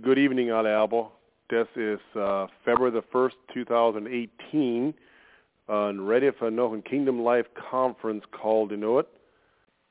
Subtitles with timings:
[0.00, 0.74] Good evening, alle
[1.50, 4.94] This is uh, February the 1st, 2018.
[5.68, 9.08] Und ready for noch ein Kingdom Life Conference call, you know it.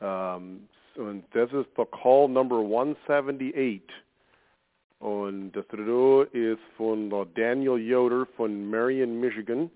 [0.02, 0.62] Um,
[0.98, 3.84] und das ist the call number 178.
[5.00, 5.66] Und das
[6.34, 9.70] ist von Daniel Yoder von Marion, Michigan.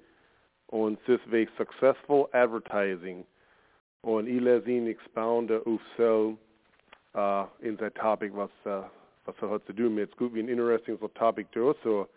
[0.72, 3.24] Und es ist Successful Advertising.
[4.02, 4.88] Und ich lese ihn
[5.98, 6.36] so
[7.14, 8.86] uh, in that topic, was uh,
[9.26, 10.10] wat dat had te doen met.
[10.10, 11.76] Het goed een interesting topic door.
[11.84, 12.08] So,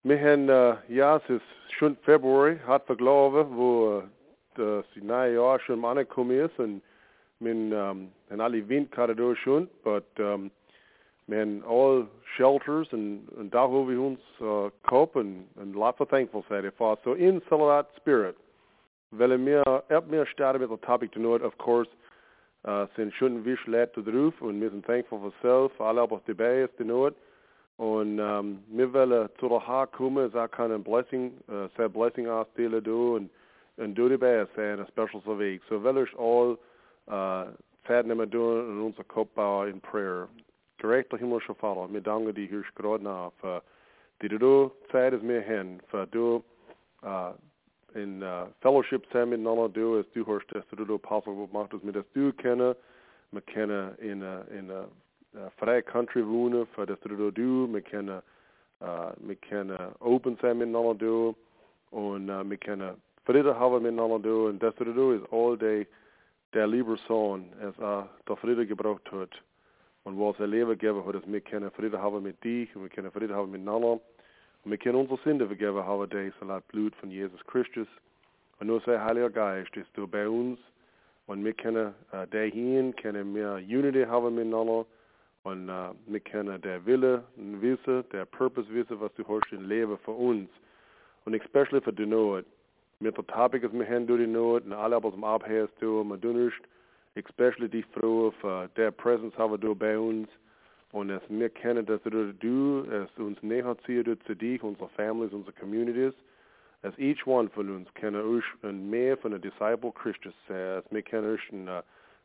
[0.00, 4.02] we hebben, uh, ja, het is schon februari, had vergeloven, wo
[4.54, 6.82] das neue Jahr schon angekommen ist und
[7.40, 10.50] men um, en alle windkarten door schon, but um,
[11.26, 16.08] men all shelters and, and daar hoe we ons uh, kopen and, and lot of
[16.08, 16.98] thankful for.
[17.04, 18.36] So in that spirit,
[19.10, 19.62] willen we
[20.08, 22.07] meer starten met het topic tonight, of course, uh,
[22.96, 23.56] sind schon wie
[23.94, 27.14] zu drauf und wir sind thankful for self, alle was dabei ist, die Not.
[27.78, 32.82] Und um, wir wollen zu der Haar kommen, auch keine Blessing, uh, sehr Blessing ausdelen
[32.82, 33.30] do und,
[33.76, 35.62] und du dabei sein, ein special Weg.
[35.68, 36.58] So will ich all
[37.06, 37.52] uh,
[37.86, 39.30] Zeit nehmen tun und unser Kopf
[39.68, 40.28] in Prayer.
[40.78, 43.62] Gerechter himmlischer Vater, wir danken dir hier gerade nach, für
[44.22, 46.42] die du Zeit ist mir hin, für du
[47.04, 47.32] uh,
[47.94, 50.98] in uh, fellowship met elkaar doen, als du hoort dat du
[51.50, 52.32] macht, als we dat du
[53.28, 54.76] we kennen in uh, in uh,
[55.34, 58.22] uh, vrije country wonen, voor dat du kennen
[58.82, 61.34] uh, we kennen open zijn met elkaar doen,
[61.90, 65.56] en uh, we kennen vrede hebben met elkaar doen, en dat du doen is all
[65.56, 65.86] day
[66.50, 69.42] der lieber Sohn, als er der Friede gebraucht hat.
[70.04, 72.88] Und was er Leben gegeben hat, dass wir können Friede haben mit dich, und wir
[72.88, 74.00] können Friede haben miteinander.
[74.68, 77.88] Wir können unsere Sünde vergeben haben, durch das Blut von Jesus Christus.
[78.60, 80.58] Und nur sein Heiliger Geist ist du bei uns.
[81.26, 84.84] Und wir können äh, dahin, können mehr Unity haben miteinander.
[85.44, 89.96] Und äh, wir können der Wille wissen, der Purpose wissen, was du hast im Leben
[90.04, 90.50] für uns.
[91.24, 92.44] Und especially für die Not.
[93.00, 96.04] Mit der Topic ist wir haben durch die Not, und alle, was im Abhängst du,
[96.04, 96.60] man du nicht,
[97.14, 100.28] especially die Frau, für der Präsenz haben du bei uns.
[100.92, 105.52] Und es wir kennen, dass du, es uns näher ziehst zu dich, unsere Families, unsere
[105.52, 106.14] Communities,
[106.82, 111.02] as each one von uns kennen uns ein mehr von der Disciple Christus sein, wir
[111.02, 111.82] kennen uns ein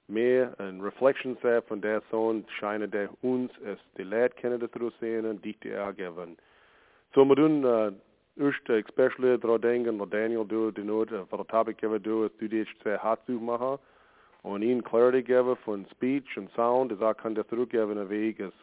[0.07, 4.71] mehr ein Reflection sein von der Sohn, scheinen der uns es die Leute kennen, dass
[4.71, 6.37] du sehen und dich die ergeben.
[7.13, 7.91] So wir tun uh,
[8.35, 12.37] Usht especially daran denken, was Daniel du, die Not, uh, für der geben du, dass
[12.37, 13.77] du dich sehr hart zu machen
[14.43, 18.41] und ihnen Clarity geben von Speech und Sound, das auch kann der zurückgeben in Weg,
[18.41, 18.53] als,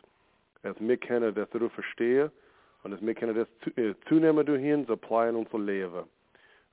[0.62, 2.30] als wir können das zurück verstehen
[2.82, 6.04] und als wir können das zu, äh, zunehmen dahin, so apply in unser Leben.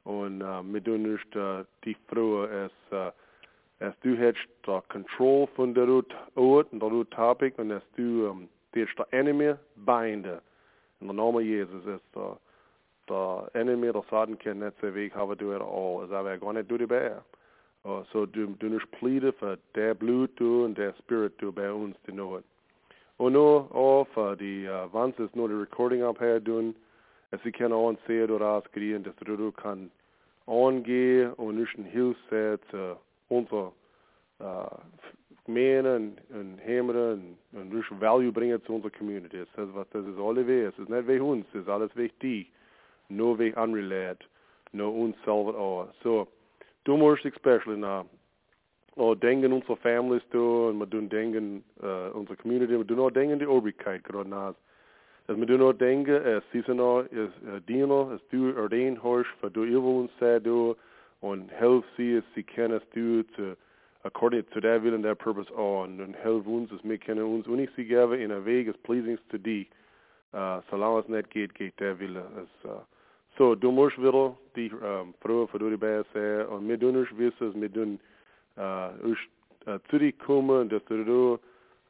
[0.03, 5.47] Und äh, wir tun nicht äh, die Frühe, als, äh, als du hast die Control
[5.55, 5.87] von der
[6.35, 10.39] Ort und der Topic und als du ähm, dich der Enemy binden.
[10.99, 12.37] In der Name Jesus ist der,
[13.09, 16.01] der Enemy, der Satan kann nicht den Weg haben, du er all.
[16.01, 17.23] Also er gar nicht durch die Bär.
[17.83, 21.95] Uh, so du, du nicht pleiten für der Blut und der Spirit du bei uns
[22.05, 22.43] zu.
[23.17, 26.75] Und nur auch für die, uh, wann es nur die Recording abher tun,
[27.31, 29.89] es sie können auch sehen oder auskriegen, dass du, du kann
[30.47, 32.95] angehen und nicht ein Hilfsset uh,
[33.29, 33.71] unser
[34.39, 34.77] uh,
[35.45, 39.39] Gemeinde und, und Hämmer und, nicht Value bringen zu unserer Community.
[39.55, 40.65] Das ist, was, das ist alle weh.
[40.65, 42.47] Es ist nicht wegen uns, es ist alles wegen die.
[43.09, 44.25] Nur wegen andere Leute.
[44.73, 45.87] Nur uns selber auch.
[46.03, 46.27] So,
[46.95, 48.05] musst especially na
[48.97, 52.77] och denken unsere families du und wir tun denken uh, unsere community.
[52.77, 54.55] Wir tun auch denken die Obrigkeit gerade nach
[55.27, 59.27] dass wir tun auch denken es ist noch es uh, diener es du ordain horsch
[59.39, 60.75] für du uns sei du
[61.21, 63.55] und help sie es sie kennen du zu
[64.03, 67.47] according to that will and that purpose on und help uns es wir können uns
[67.47, 69.67] unig sie geben in a Weg es pleasing to thee
[70.33, 72.81] uh, solange es nicht geht geht der Wille es uh,
[73.37, 77.61] so, du musst wieder die ähm, Frau für die Bässe und wir tun uns wissen,
[77.61, 77.99] wir tun
[78.55, 79.17] äh, uns
[79.65, 81.39] äh, zu dir kommen, dass du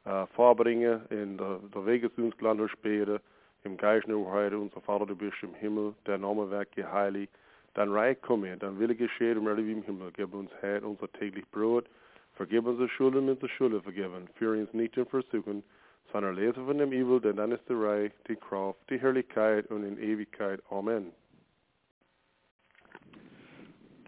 [0.04, 3.20] äh, vorbringen in der, der Wege zu uns Land später,
[3.64, 7.32] im Geist nur heute, unser Vater, du bist im Himmel, der Name wird geheiligt,
[7.74, 11.48] dann Reich komme, dann will geschehen, um wie im Himmel, gib uns Herr unser täglich
[11.50, 11.86] Brot,
[12.34, 15.62] vergib unsere Schulden mit der Schule vergeben, führe uns nicht in Versuchung,
[16.12, 19.84] sondern lese von dem Evil, denn dann ist der Reich, die Kraft, die Herrlichkeit und
[19.84, 20.62] in Ewigkeit.
[20.70, 21.12] Amen.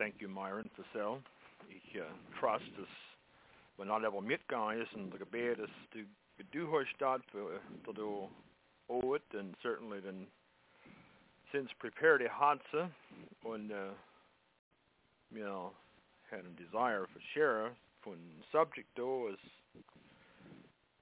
[0.00, 1.18] Thank you, Myron Fussell.
[1.68, 2.04] Ich uh,
[2.40, 2.88] trust, dass
[3.76, 6.06] wenn alle aber mitgegangen ist und Gebet ist, du
[6.52, 7.60] du statt für
[7.94, 8.28] du
[8.88, 10.26] owet and certainly then
[11.52, 12.90] since prepared a Hatze
[13.44, 13.92] und uh,
[15.30, 15.72] you know
[16.30, 17.70] had a desire for share
[18.02, 18.16] von
[18.50, 19.82] subject do is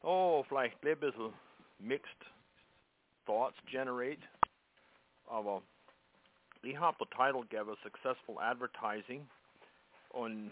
[0.02, 1.32] oh vielleicht ein bisschen
[1.78, 2.24] mixed
[3.26, 4.22] thoughts generate.
[5.30, 5.62] Aber
[6.78, 9.26] habe the title gegeben, Successful Advertising.
[10.14, 10.50] on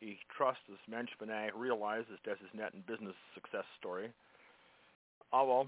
[0.00, 4.12] ich trust, dass Mensch bin ich realize, dass nicht ein Business Success Story.
[5.30, 5.66] Aber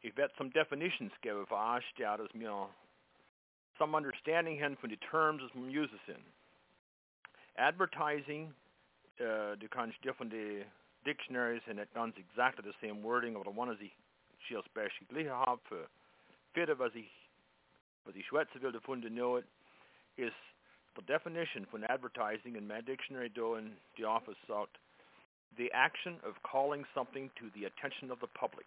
[0.00, 2.32] ich werde some definitions geben für euch, ja, dass
[3.78, 6.24] some understanding haben von den terms, dass man uses in.
[7.56, 8.54] Advertising,
[9.20, 10.64] uh, du kannst dir von den
[11.04, 13.92] dictionaries and it ganz exactly the same wording, aber one is ich
[14.46, 15.88] hier special gleiche habe für
[16.54, 17.10] vierte, was ich
[18.12, 19.36] schwätzen will, davon to know
[20.16, 20.32] is
[20.96, 24.76] the definition von advertising in my dictionary do in the office sagt,
[25.56, 28.66] the action of calling something to the attention of the public.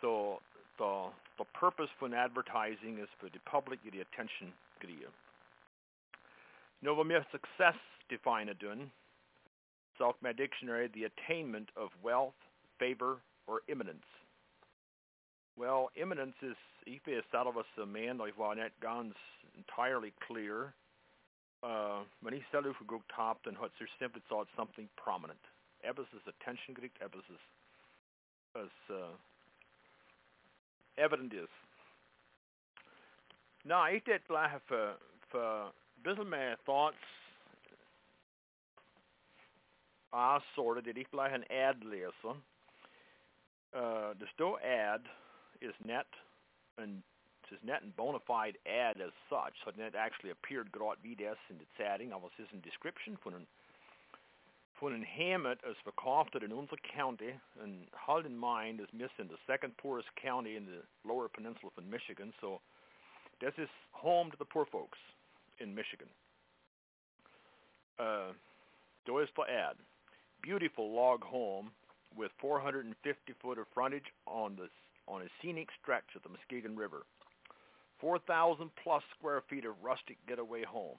[0.00, 0.40] So
[0.78, 1.08] the
[1.38, 4.52] the purpose von advertising is for the public the attention.
[6.82, 7.76] Nu vad mer success
[8.10, 8.90] define dun,
[9.98, 12.34] sagt my dictionary the attainment of wealth,
[12.78, 14.04] favor, or eminence.
[15.56, 16.56] Well, eminence is
[16.86, 19.14] if ich vet of us a man like var net ganz
[19.56, 20.74] entirely clear.
[21.62, 25.38] Uh, when he said if go top, then what's there simply thought something prominent.
[25.82, 27.40] Ebbers is attention gekriegt, Ebbers is
[28.56, 29.14] as uh,
[30.96, 31.48] evident is.
[33.62, 34.98] Nou, ik dit blijven voor,
[35.28, 36.96] voor bisschen mehr thoughts
[40.08, 42.44] assorted dit ik blijf een ad lezen.
[43.74, 45.00] Uh, de sto ad
[45.60, 46.06] is net
[46.78, 47.02] and
[47.52, 51.70] is net and bona fide ad as such, so it actually appeared das in der
[51.78, 53.46] Zeitung, aber es ist Description von einem
[54.80, 59.38] von einem Hammett as verkauft in unser County, and hold in mind, is missing the
[59.46, 62.60] second poorest county in the lower peninsula of Michigan, so
[63.40, 64.98] this is home to the poor folks
[65.60, 66.08] in Michigan.
[68.00, 68.32] Uh,
[69.06, 69.76] da ist the ad.
[70.42, 71.70] Beautiful log home
[72.16, 74.68] with 450 foot of frontage on the
[75.06, 77.02] on a scenic stretch of the Muskegon River.
[78.00, 80.98] 4,000 plus square feet of rustic getaway home.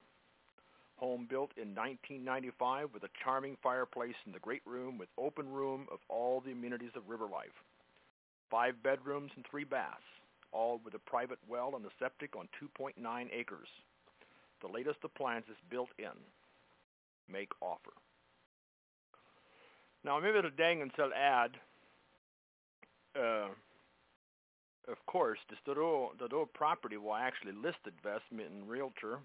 [0.97, 5.87] Home built in 1995 with a charming fireplace in the great room with open room
[5.91, 7.55] of all the amenities of river life.
[8.49, 10.07] Five bedrooms and three baths,
[10.51, 12.93] all with a private well and a septic on 2.9
[13.33, 13.67] acres.
[14.61, 16.15] The latest appliances built in.
[17.31, 17.91] Make offer.
[20.05, 21.51] Now maybe the dang and sell ad
[23.19, 23.47] uh,
[24.87, 29.19] of course, the Storo, the property will actually list the investment in realtor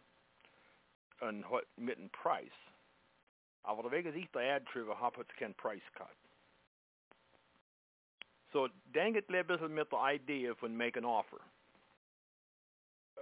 [1.23, 2.49] and what mitten price.
[3.67, 5.11] Väger inte ad trivia har
[5.57, 6.17] price cut.
[8.53, 11.41] So dang it a bisschen mit the idea when make an offer.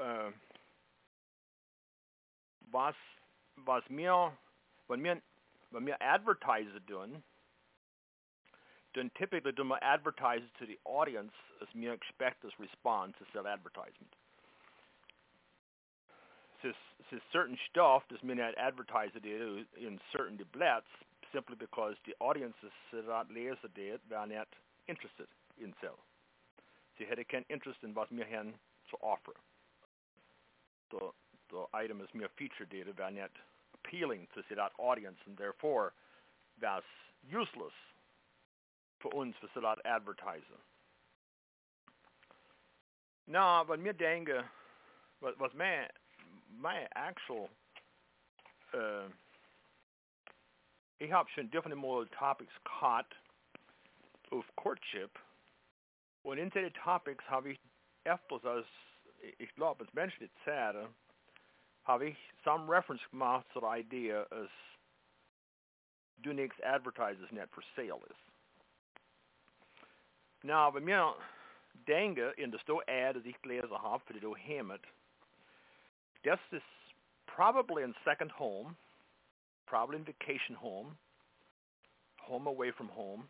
[0.01, 0.31] Uh,
[2.73, 2.95] was
[3.67, 4.31] was mir
[4.89, 5.21] wenn mir
[5.73, 7.23] wenn mir Advertiser doing
[8.95, 13.47] then typically do my advertise to the audience as me expect as response to sell
[13.47, 14.13] advertisement.
[16.63, 16.75] Since,
[17.33, 20.91] certain stuff does mean that advertise it in certain deblats
[21.33, 24.49] simply because the audience audiences that leser det var not
[24.89, 25.29] interested
[25.61, 25.99] in sell.
[26.97, 28.55] Så hade kan interest in vad mer hen
[28.91, 29.33] to offer.
[30.91, 31.13] The
[31.51, 33.31] the item is mere feature data var not
[33.75, 35.93] appealing to that audience and therefore
[36.61, 36.85] was
[37.31, 37.75] useless
[38.99, 40.59] för uns för sådär advertiser.
[43.27, 44.45] No, but mir denke,
[45.21, 45.87] was, was my,
[46.49, 47.51] my actual,
[48.73, 49.09] uh,
[50.99, 51.77] ich habe schon different
[52.19, 53.15] topics caught
[54.33, 55.19] of courtship
[56.23, 57.59] und in den topics habe ich
[58.05, 58.67] öfters als,
[59.39, 60.77] ich glaube, als menschliche Zeit,
[61.85, 64.51] habe ich some reference gemacht zur Idee, als
[66.19, 68.28] du nichts advertises net for sale ist.
[70.41, 71.15] Nou, bij mij
[71.71, 74.87] denken in de sto ad dat ik gelezen heb voor de Hammett,
[76.23, 76.63] this is
[77.25, 78.75] probably in second home,
[79.65, 80.97] probably in vacation home,
[82.17, 83.25] home away from home.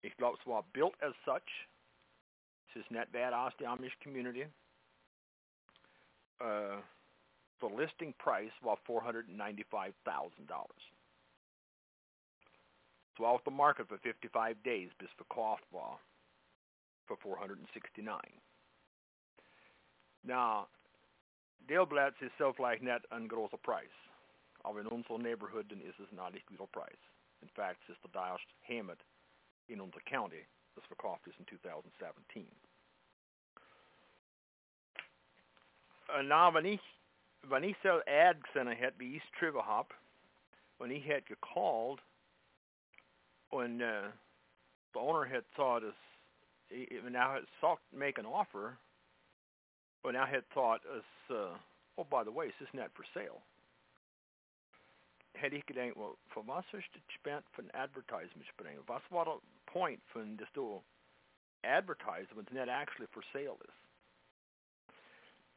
[0.00, 1.66] Ich glaube, es war built as such.
[2.68, 4.46] Es ist nicht bad aus der Amish community.
[6.40, 6.82] Uh,
[7.60, 10.93] the listing price was $495,000.
[13.16, 15.98] So off the market for 55 days bis verkauft war
[17.06, 18.40] for 469.
[20.24, 20.66] Now,
[21.68, 23.90] Deelblatz ist so vielleicht nicht ein großer Preis.
[24.64, 26.66] Aber in unserer Neighborhood dann ist es ein nicht guter.
[27.42, 29.04] In fact, es ist der teuerste
[29.68, 32.50] in unserer County, das verkauft ist in 2017.
[36.08, 36.80] Und uh, na, wenn ich,
[37.42, 39.94] wenn ich so Ad gesehen hätte, wie ich es Trivia habe,
[40.78, 41.04] und ich
[43.50, 44.10] when uh,
[44.92, 45.94] the owner had thought us
[47.02, 48.76] when I had sought make an offer,
[50.02, 51.56] when I had thought as, uh,
[51.98, 53.40] oh, by the way, is this net for sale?
[55.34, 58.82] Had ik gedacht, well, voor wat is het spent van advertisement springen?
[58.86, 60.82] Was het point van this door
[61.60, 63.74] advertise when it's not actually for sale is?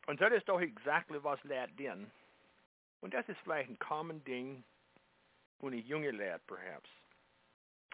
[0.07, 2.11] Und das ist doch exactly was Lad din.
[3.01, 4.63] Und das ist vielleicht ein common ding
[5.59, 6.89] von ein junger Lad, perhaps.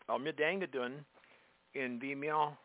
[0.08, 1.06] Dann,
[1.74, 2.58] in mir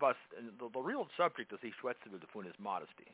[0.00, 3.06] was, the, the real subject ich schwätzen will davon ist Modesty.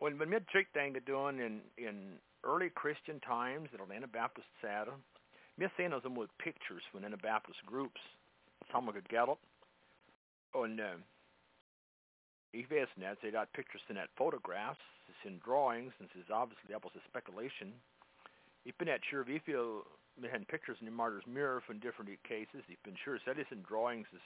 [0.00, 4.48] Mir zurückdenke dann in, in early Christian times, in der Anabaptist
[5.76, 8.00] sehen also mal pictures von Anabaptist groups,
[8.72, 9.38] some gegattert.
[10.52, 10.96] Und äh,
[12.52, 16.74] ich weiß nicht, sie hat pictures in that photographs, es sind drawings, es ist obviously
[16.74, 17.80] etwas speculation.
[18.64, 19.82] Ich bin nicht sure wie viel
[20.20, 22.62] wir haben pictures in the Martyr's Mirror from different cases.
[22.68, 24.20] Ich bin sure that is in drawings is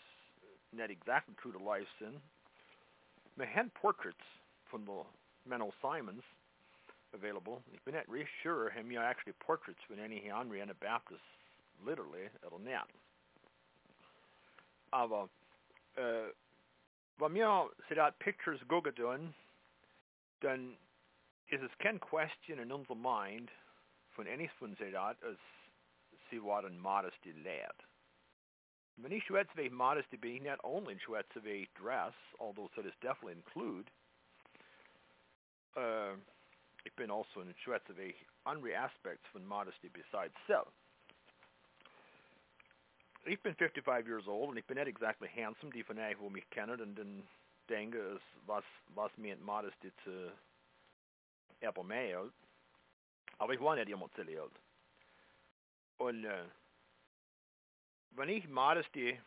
[0.73, 2.21] not exactly true to life sind.
[3.37, 4.25] Wir haben portraits
[4.71, 5.05] from the
[5.49, 6.25] Menno Simons
[7.15, 7.63] available.
[7.73, 11.23] Ich bin nicht really sure haben wir actually portraits von any Henry Anabaptist
[11.85, 12.93] literally eller nicht.
[14.91, 15.29] Aber
[15.97, 16.33] äh,
[17.19, 19.35] wenn wir so pictures gucken tun,
[20.41, 20.77] dann
[21.49, 23.51] ist es keine question in unserer Mind
[24.15, 24.27] von
[24.59, 25.39] von sie dat, als
[26.31, 27.85] sie waren modesty lehrt.
[28.97, 33.35] When ich schwätze wie modesty ich not only schwätze wie dress, although so does definitely
[33.35, 33.91] include,
[35.77, 36.17] uh,
[36.85, 38.15] ich bin also in schwätze wie
[38.45, 40.73] andere aspects von modesty besides self.
[43.27, 46.31] Ich bin 55 years old and ich bin nicht exactly handsome, die von euch, wo
[46.31, 47.29] mich kennen und dann
[47.69, 48.65] denke, ist, was,
[48.95, 50.33] was mir Modesty zu
[51.61, 52.33] Apple Mail.
[53.39, 54.53] Aber ich war nicht jemand zu alt.
[55.99, 56.45] Und äh,
[58.11, 59.19] wenn ich Modesty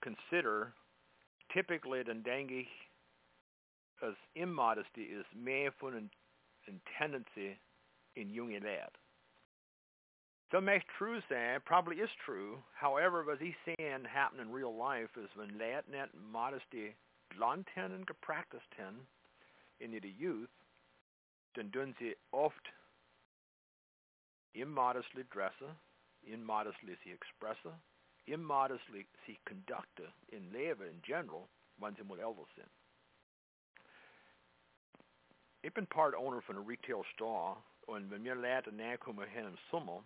[0.00, 0.72] consider,
[1.52, 2.68] typically dann denke ich,
[4.00, 7.58] als Immodesty ist mehr von einer Tendency
[8.14, 8.92] in jungen Leuten.
[10.52, 12.62] So may true say, probably is true.
[12.72, 16.94] However, was he seeing happen in real life is when that net modesty
[17.38, 18.94] lanten and practice ten
[19.80, 20.48] in the youth,
[21.56, 22.68] then dun sie oft
[24.60, 25.74] immodestly dresser,
[26.26, 27.74] immodestly sie expresser,
[28.26, 31.48] immodestly sie conductor in leven in general,
[31.78, 32.70] when sie mal elders sind.
[35.62, 40.02] Ich bin part owner von a retail store mir Leute näher kommen hin im Sommer,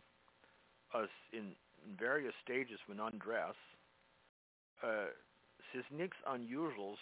[0.92, 3.56] us in, in various stages when undress,
[4.82, 5.08] uh,
[5.72, 6.98] is niks unusuals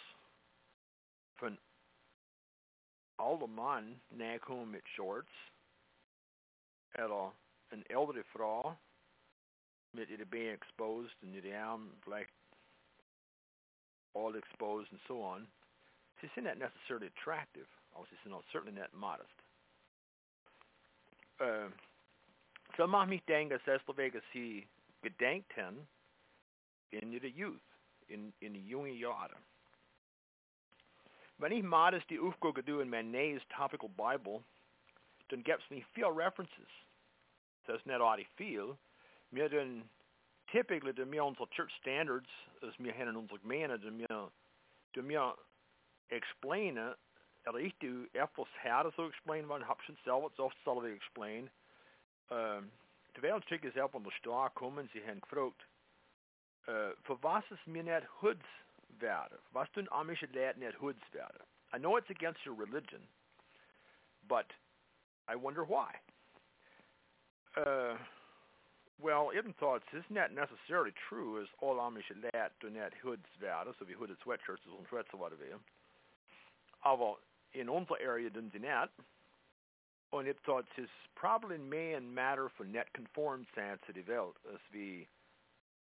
[1.39, 1.57] van
[3.17, 5.31] alle man nakomen met shorts,
[6.91, 7.31] eller
[7.67, 8.77] een oudere vrouw
[9.91, 12.29] met de been exposed and the arm like
[14.13, 15.47] all exposed and so on.
[16.19, 17.67] She's not necessarily attractive.
[17.95, 19.33] I was just certainly not modest.
[21.39, 21.69] Uh,
[22.77, 22.87] so
[23.25, 23.57] denken,
[24.13, 24.67] dass sie
[25.01, 25.87] gedenkt haben
[26.89, 27.61] in the youth,
[28.07, 29.35] in, in die junge Jahre.
[31.37, 32.19] Wenn ich modest die
[32.81, 34.43] in neues topical Bible,
[35.29, 36.69] dann gibt's mir viel references.
[37.65, 38.77] Das ist nicht all viel.
[39.31, 39.89] Wir dann
[40.47, 42.29] typically dann mir unsere Church Standards,
[42.61, 44.31] as wir haben in unserer Gemeinde, dann mir,
[44.93, 45.37] dann mir
[46.09, 46.95] explainen,
[47.45, 50.89] oder ich do etwas härter so explain, weil ich hab schon selber so oft selber
[50.89, 51.49] explain,
[52.29, 52.71] um,
[53.13, 55.67] terwijl ik zelf aan de straat komen, ze hebben gevraagd,
[56.67, 58.45] uh, voor wat is mir net hoods
[58.97, 59.39] werden?
[59.51, 61.41] Was doen Amische Leute net hoods werden?
[61.73, 63.07] I know it's against your religion,
[64.27, 64.45] but
[65.29, 65.93] I wonder why.
[67.55, 67.95] Uh,
[69.01, 71.79] well, thoughts is not that necessarily true as all
[72.59, 75.59] do net hoods werden, so wie hooded sweatshirts Schwätze, was wir.
[76.83, 77.17] Aber
[77.53, 78.91] in unserer Area tun sie nicht.
[80.11, 84.61] Und ich thought es probably may and Matter for net Konformsens zu der Welt, als
[84.71, 85.07] wie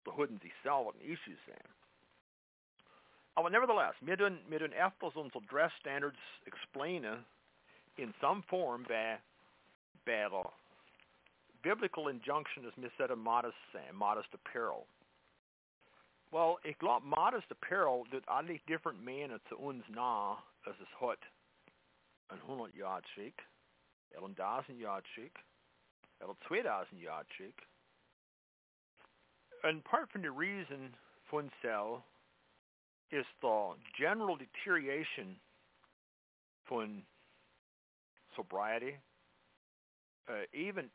[0.05, 1.69] behuden sich selber Issues sein.
[3.35, 5.17] Aber nevertheless, wir tun, wir tun öfters
[5.49, 7.25] Dress Standards explainen
[7.97, 9.19] in some form bei,
[10.09, 10.31] der
[11.63, 14.87] biblical injunction is wir sagen modest sein, modest apparel.
[16.31, 21.19] Well, ich glaube, modest apparel tut eigentlich different Männer zu uns nah, als es hot
[22.29, 23.43] ein 100 Jahre schick.
[24.15, 25.37] eller en duizend yard chick,
[26.21, 27.55] eller 2000 yard chick.
[29.65, 30.95] And part from the reason
[31.63, 32.05] cell
[33.11, 35.37] is the general deterioration
[36.69, 37.03] von
[38.37, 38.97] sobriety.
[40.29, 40.91] Uh, even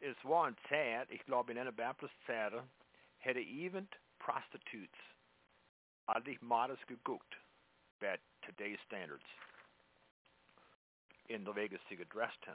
[0.00, 2.52] es war ein Zeit, ich glaube in Anabaptist Zeit,
[3.18, 4.98] hätte even prostitutes
[6.06, 7.36] aldrig modest geguckt
[8.00, 9.24] by today's standards
[11.28, 12.54] in the Vegas sig dress ten.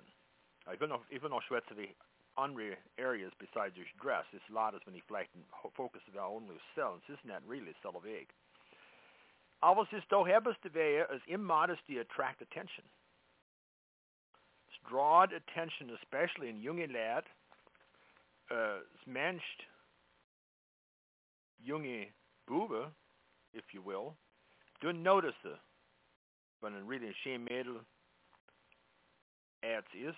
[0.74, 1.88] Even if even if Schweizer the
[2.36, 5.29] andre areas besides your dress, it's a lot as when he flagged
[5.77, 8.27] focus of our only self, it's not really sell of egg.
[9.62, 12.84] Alles is doch hebbes te weeën as immodesty attract attention.
[14.90, 17.24] Drawed attention, especially in junge lad,
[18.52, 19.44] uh, menst
[21.68, 22.08] junge
[22.50, 22.92] boeven,
[23.54, 24.16] if you will,
[24.82, 25.34] doen notice
[26.62, 27.82] een really shame middel
[29.63, 30.16] ads is.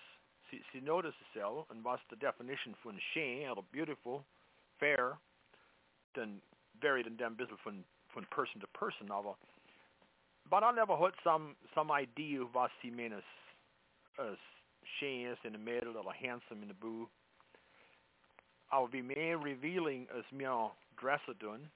[0.50, 4.24] Ze, ze notice zelf, en was the definition van shame, or beautiful,
[4.78, 5.18] fair,
[6.14, 6.42] then
[6.80, 9.36] varied in dem bissel van from person to person aber
[10.50, 14.38] but I never heard some some idea of what sie mean as
[14.86, 17.08] as schön in the middle or handsome in the boo.
[18.72, 21.70] I'll be mehr revealing as mir dresser dun,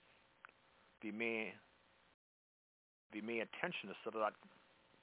[1.02, 1.52] be mehr
[3.12, 4.34] be mehr attention so that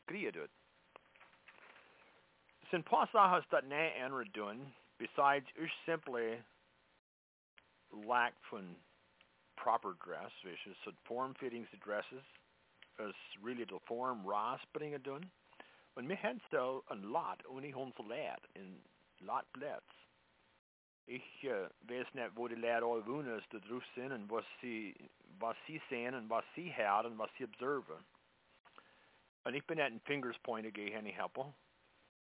[0.08, 0.50] dut.
[2.70, 4.58] Sin passages that na enra dun,
[4.98, 6.34] besides us simply
[8.06, 8.74] lack von
[9.56, 12.24] proper dress, which is form fittings the dresses,
[13.00, 15.24] is really the form ras bringen doen.
[15.96, 18.84] Men me hen stel een lot uni onze lad in
[19.16, 19.94] lot blets.
[21.06, 24.94] Ich uh, weiß nicht, wo die Leute all wohnen, ist, drauf sind und was sie,
[25.38, 28.04] was sie sehen und was sie hören und was sie observen.
[29.44, 31.54] Und ich bin nicht in Fingers Point gegen helpen.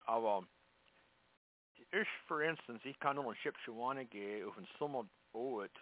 [0.05, 0.47] Aber
[1.91, 5.81] ich, for instance, ich kann nur ein Schippschuhe gehen auf ein Sommer Ort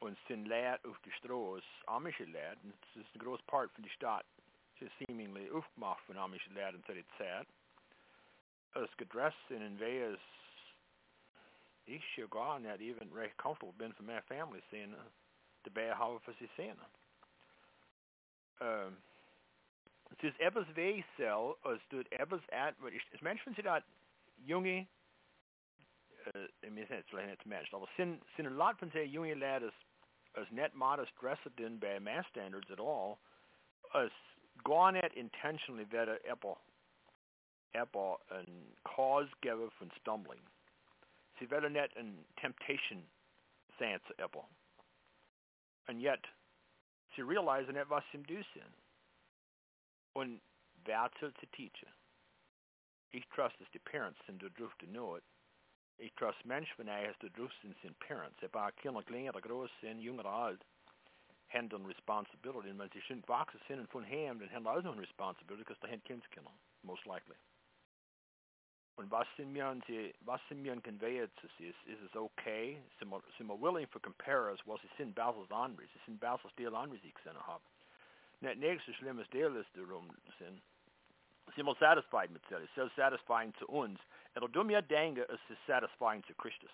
[0.00, 3.82] und sind Leute auf die Straße, amische Leute, und das ist ein großer Part von
[3.82, 4.26] der Stadt,
[4.80, 7.46] ist seemingly aufgemacht von amische Leuten zu der Zeit.
[8.74, 10.20] Es gedresst in ein Weg, ist
[11.86, 14.94] ich ja gar nicht even recht comfortable bin für meine Family sehen,
[15.62, 16.78] dabei haben für sie sehen.
[18.60, 18.96] Ähm,
[20.10, 22.74] es ist etwas Weg so, als du etwas at,
[23.12, 23.82] es Menschen sind da
[24.44, 24.86] junge,
[26.34, 27.74] uh, I mean, it's like it's matched.
[27.74, 29.72] Aber sin sin a lot von say junge lad is
[30.34, 33.18] as net modest dressed in by mass standards at all,
[33.94, 34.10] as
[34.64, 36.58] gone at intentionally that a apple
[37.74, 38.48] apple and
[38.84, 40.40] cause giver from stumbling.
[41.38, 43.02] Sie werden net and temptation
[43.78, 44.46] sans apple.
[45.88, 46.24] And yet
[47.14, 48.72] sie realize that was im do sin.
[50.14, 50.40] Und
[50.86, 51.08] wer
[51.56, 51.92] teacher.
[53.34, 55.22] Trust as the parents and the drift to know it
[55.98, 58.36] ich trust människan är to drust in sin parents.
[58.40, 60.64] Det är bara killar klingar grås sin jungar alt.
[61.48, 62.72] Händer responsibility.
[62.72, 66.06] Men sie shouldn't vaxa sin från hem den händer aldrig någon responsibility because det händer
[66.06, 66.52] kindskillar.
[66.82, 67.36] Most likely.
[68.98, 73.46] Und was sie, was sind wir conveyed sie, ist, ist es okay, sind wir, sind
[73.46, 77.14] wir willing for comparers, was sie sind Basels Andres, sie sind Basels Deal Andres ich
[77.14, 77.62] gesehen habe.
[78.40, 80.62] Nicht nächstes schlimmes Deal ist der Rum sind.
[81.54, 84.00] Sind wir satisfied mit sich, so satisfying zu uns,
[84.36, 86.70] It'll do me a denken is satisfying to Christus.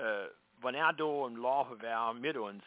[0.00, 0.26] Uh,
[0.60, 2.64] wanneer door een laufen wij met ons,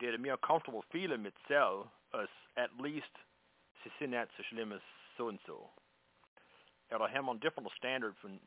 [0.00, 3.18] dat het meer comfortable feeling itself als at least
[3.82, 4.82] ze zijn net zo slim als
[5.16, 5.70] zo en zo.
[6.86, 8.40] Er hebben different standard van,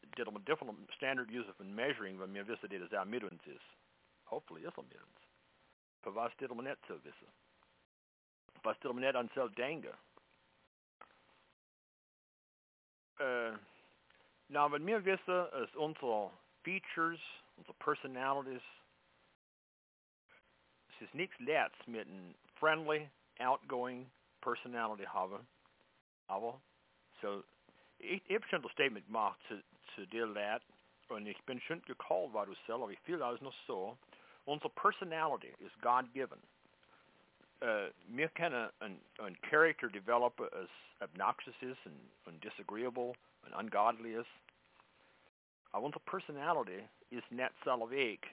[0.00, 3.62] dit een different standard user van measuring wanneer wissen dat het met ons is.
[4.22, 4.94] Hopefully is ons.
[6.02, 7.32] Maar was dit om net zo wissen?
[8.62, 9.98] Was dit om net aan zelf denken?
[13.22, 13.52] äh,
[14.48, 16.30] na, wenn wir wissen, ist unsere
[16.64, 17.20] Features,
[17.56, 18.62] unsere Personalities,
[21.02, 24.10] ist nichts Letztes mit einem friendly, outgoing
[24.40, 25.46] Personality haben.
[26.28, 26.60] Aber,
[27.20, 27.42] so,
[27.98, 29.62] ich, ich habe schon das Statement gemacht zu,
[29.94, 30.62] zu dir, Lad,
[31.08, 33.98] und ich bin schon gecallt, weil du selber, ich fühle das noch so,
[34.44, 36.40] unsere Personality ist God-given.
[37.60, 40.68] Uh, wir können ein, Character developen as
[41.00, 44.26] obnoxious is and, disagreeable and ungodly is.
[45.70, 48.26] Aber unsere Personality is net salvig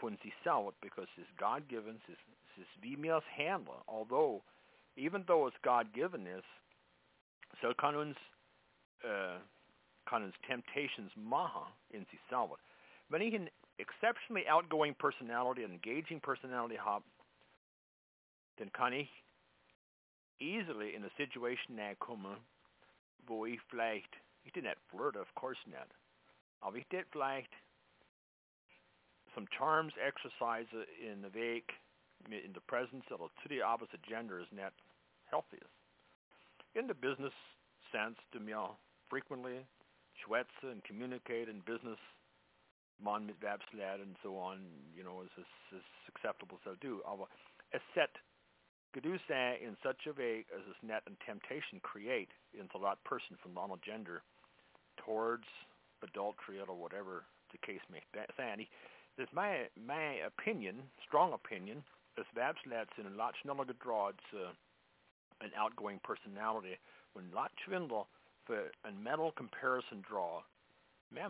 [0.00, 2.20] von sich selbst because it's God-given, it's,
[2.56, 3.24] it's wie wir es.
[3.86, 4.42] Although,
[4.96, 6.44] even though it's God-given is,
[7.60, 8.16] so kann uns,
[10.06, 12.62] kann temptations machen in sich selbst.
[13.08, 17.04] Wenn ich an exceptionally outgoing personality, engaging personality habe,
[18.56, 18.92] dann kann
[20.38, 22.36] easily in a situation kommen,
[23.26, 25.88] wo ich vielleicht, ich did nicht flirt, of course not,
[26.60, 27.52] aber ich did vielleicht
[29.34, 30.66] some charms exercise
[30.98, 31.66] in the Weg
[32.30, 34.72] in the presence of to the opposite gender is not
[35.28, 35.68] healthiest.
[36.74, 37.34] In the business
[37.92, 38.72] sense, do mir
[39.10, 39.66] frequently
[40.16, 41.98] schwätze and communicate in business
[43.02, 44.62] man mit Werbsled and so on,
[44.96, 47.02] you know, is, is, is acceptable so do.
[47.06, 47.26] Aber
[47.74, 48.10] es set
[48.96, 53.36] gedu say in such a way as is net and temptation create into that person
[53.42, 54.22] from the other gender
[54.96, 55.46] towards
[56.02, 58.22] adultery or whatever the case may be.
[59.16, 61.84] This my my opinion, strong opinion,
[62.18, 64.50] is Werbsleds in a lot sneller gedraaid uh,
[65.40, 66.76] an outgoing personality
[67.12, 67.30] when
[67.64, 68.08] swindle
[68.44, 70.42] for a metal comparison draw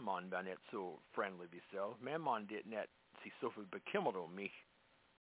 [0.03, 1.99] man ben net zo friendly zelf.
[1.99, 2.89] Mijn man dit net
[3.23, 4.65] zich zoveel bekümmert om mich,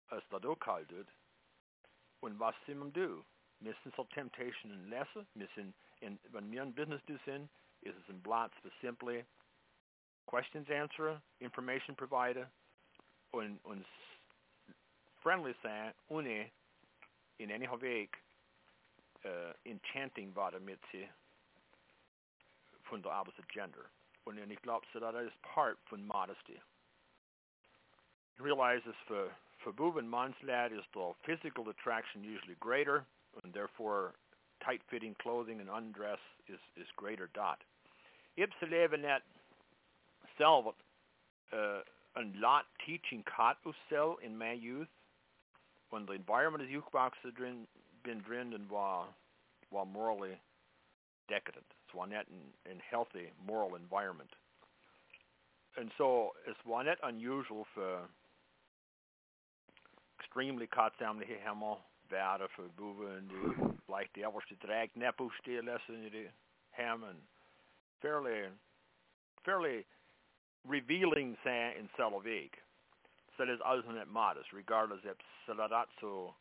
[0.07, 1.09] als dat ook al doet.
[2.19, 3.23] En wat ze hem doen?
[3.57, 5.27] Missen zal temptation en lessen.
[5.31, 9.25] Missen, in, when we in business do sin, is het in blats for simply
[10.25, 12.49] questions answeren, information provider,
[13.29, 13.85] en, en
[15.19, 16.49] friendly zijn, une
[17.37, 18.21] in any week
[19.25, 19.31] uh,
[19.63, 20.33] enchanting
[20.63, 21.07] met ze
[22.81, 23.89] van de opposite gender.
[24.23, 26.59] en ik geloof dat dat part van modesty.
[28.35, 33.05] Realizes for for boven manslad is the physical attraction usually greater,
[33.43, 34.13] and therefore
[34.59, 37.63] tight-fitting clothing and undress is is greater dot.
[38.33, 39.23] Ipse leven net
[40.37, 40.75] zelf
[41.53, 41.79] uh,
[42.13, 43.57] een lot teaching kat
[44.21, 44.89] in my youth,
[45.89, 47.67] when the environment is jukeboxen drin,
[48.03, 49.07] been drinned and while
[49.69, 50.39] while morally
[51.27, 51.65] decadent.
[51.69, 54.29] it's Swanet and, and healthy moral environment.
[55.77, 58.07] And so it's Swanet unusual for
[60.19, 61.77] extremely kortsamlige hemmer
[62.09, 66.31] värde för boven i like the överste drag nepostelessen i det
[66.71, 67.21] hem and
[68.01, 68.49] fairly
[69.45, 69.85] fairly
[70.67, 72.53] revealing say in Selavik.
[73.37, 75.17] Så det är modest regardless if
[75.99, 76.33] so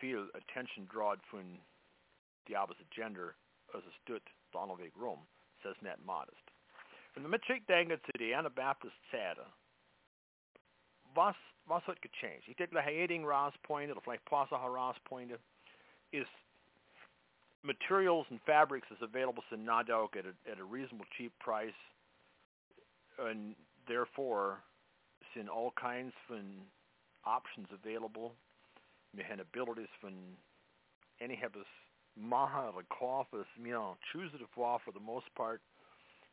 [0.00, 1.58] feel attention drawn from
[2.46, 3.34] the opposite gender
[3.74, 4.22] as a stut
[4.54, 5.20] Donalvik Rom,
[5.62, 6.44] says net modest.
[7.14, 9.46] De metriek denken to the Anabaptist säden,
[11.14, 11.34] was,
[11.68, 12.48] was hat gechanged?
[12.48, 15.40] Ich denke, der Heding Ras pointed, or vielleicht Pasa Ras pointed,
[16.12, 16.26] is
[17.62, 21.74] materials and fabrics is available in Nadok at a, at a reasonable cheap price,
[23.28, 23.54] and
[23.88, 24.58] therefore,
[25.36, 26.38] in all kinds of
[27.24, 28.32] options available.
[29.16, 30.14] We have abilities from
[31.20, 31.52] any have
[32.16, 35.60] maha the coffers, you know, choose the it for the most part.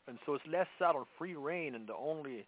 [0.07, 2.45] And so it's less out of free reign and the only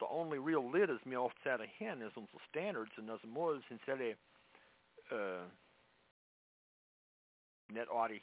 [0.00, 3.56] the only real lid is off of hen is on the standards and as more
[3.68, 3.80] since
[5.12, 5.46] uh
[7.72, 8.20] net audi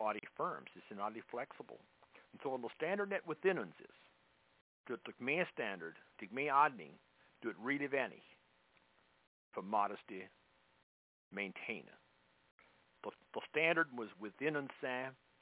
[0.00, 0.68] audi firms.
[0.76, 1.78] It's audi flexible.
[2.32, 4.01] And so on the standard net within uns is
[4.86, 6.92] to the me standard, to me adning,
[7.42, 8.22] do it really any
[9.52, 10.24] for modesty
[11.32, 12.00] maintain it.
[13.04, 14.70] The, the standard was within and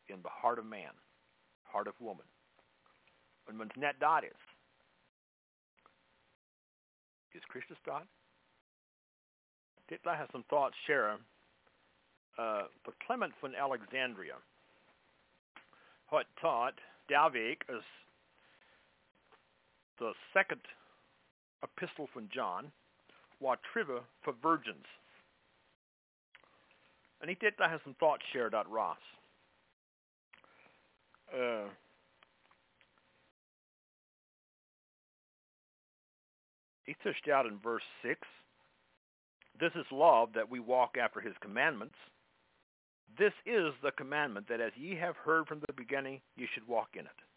[0.09, 0.92] in the heart of man,
[1.64, 2.26] heart of woman.
[3.48, 4.31] And when net dot is,
[7.35, 7.76] is Christus?
[9.88, 11.16] Did I have some thoughts share?
[12.38, 14.35] Uh, but Clement from Alexandria,
[16.11, 16.74] what taught
[17.11, 17.83] Davik as
[20.00, 20.60] the second
[21.62, 22.72] epistle from John,
[23.38, 24.86] what triva for virgins.
[27.20, 28.96] And he did have some thoughts shared at Ross.
[31.32, 31.68] Uh,
[36.86, 38.18] he pushed out in verse 6,
[39.60, 41.94] This is love, that we walk after his commandments.
[43.18, 46.88] This is the commandment, that as ye have heard from the beginning, ye should walk
[46.94, 47.30] in it.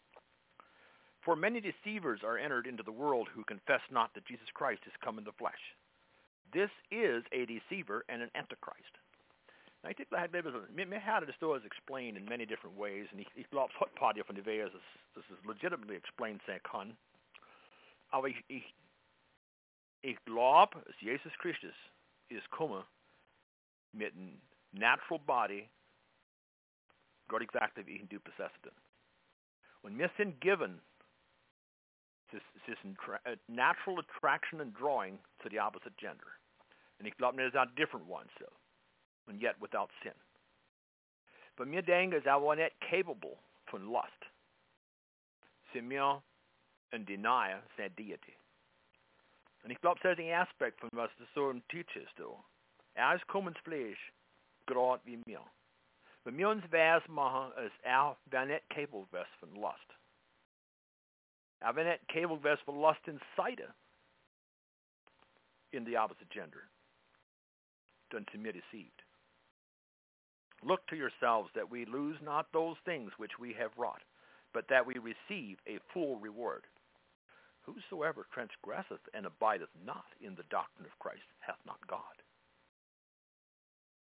[1.24, 4.92] For many deceivers are entered into the world who confess not that Jesus Christ is
[5.02, 5.60] come in the flesh.
[6.52, 8.98] This is a deceiver and an antichrist.
[9.80, 10.28] Dat hij
[10.86, 14.42] me had het stories explained in many different ways, and geloof het paar van die
[14.42, 14.70] ways
[15.12, 16.96] this is legitimately explained zijn kan.
[18.08, 18.74] Aber ich, ich,
[20.00, 21.74] ich glaube, Jesus Christus
[22.26, 22.86] is komen
[23.90, 25.68] mit een natural body,
[27.26, 28.72] Gott exactly wie ihn du possessed.
[29.80, 30.80] When wir sind given
[32.34, 32.76] this, this
[33.48, 36.34] natural attraction and drawing to the opposite gender.
[36.98, 38.46] And ich glaube, there's a different one, so
[39.28, 40.12] and yet without sin.
[41.56, 42.24] But mir denke, is
[42.56, 43.38] net capable
[43.70, 44.10] von lust.
[45.72, 46.20] Simeon
[46.92, 48.36] and denier sin deity.
[49.62, 52.36] And ich glaube, das ist ein Aspekt von was das so teaches du.
[52.94, 54.12] Er ist kommens Fleisch,
[54.66, 55.40] gerade wie mir.
[56.24, 57.82] Wenn wir uns weiß machen, ist
[58.70, 59.06] capable
[59.40, 59.93] von Lust.
[61.64, 63.72] Er wäre nicht capable wärst von Lust inside
[65.72, 66.68] in the opposite gender.
[68.12, 69.02] Sind wir deceived.
[70.62, 74.02] Look to yourselves that we lose not those things which we have wrought,
[74.52, 76.64] but that we receive a full reward.
[77.64, 82.16] whosoever transgresseth and abideth not in the doctrine of Christ hath not God.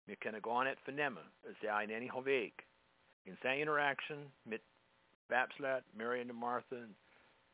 [0.07, 1.21] Vi kan gå an ett förnämma,
[1.61, 2.53] säga en enig väg.
[3.25, 4.61] In sin interaction med
[5.29, 6.95] Vapslad, Mary and Martha, and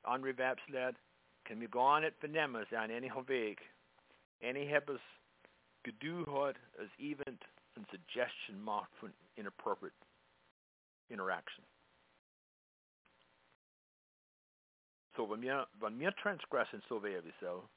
[0.07, 0.97] Andre Vapslad,
[1.43, 3.73] kan vi gå an ett förnämma, säga en enig väg.
[4.43, 5.01] Any hebbes
[5.85, 7.45] geduhod as event
[7.77, 9.97] and suggestion marked for inappropriate
[11.09, 11.65] interaction.
[15.17, 17.69] Så mer, vad mer transgressen så är vi så,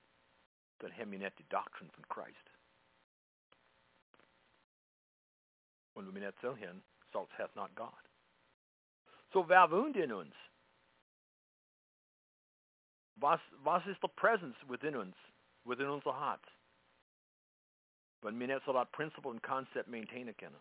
[0.78, 2.50] den heminette doctrine från Christ.
[5.94, 8.08] Und wir minnet so hin, salt hath not God.
[9.34, 10.36] So wer wohnt in uns?
[13.20, 15.16] Was, was ist the presence within uns,
[15.66, 16.42] within unser Heart?
[18.22, 20.60] Wenn wir nicht so das Principle und Concept maintainen können.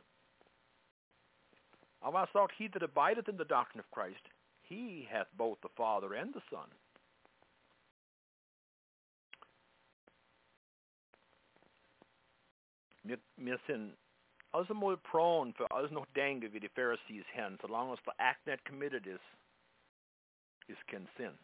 [2.00, 4.22] Aber was sagt, he that abideth in the doctrine of Christ,
[4.62, 6.70] he hath both the Father and the Son.
[13.02, 13.96] Wir, wir sind
[14.52, 18.46] also mal prone für alles noch denken wie die Pharisees haben, solange es der Act
[18.46, 19.24] nicht committed ist,
[20.66, 21.38] ist kein Sinn.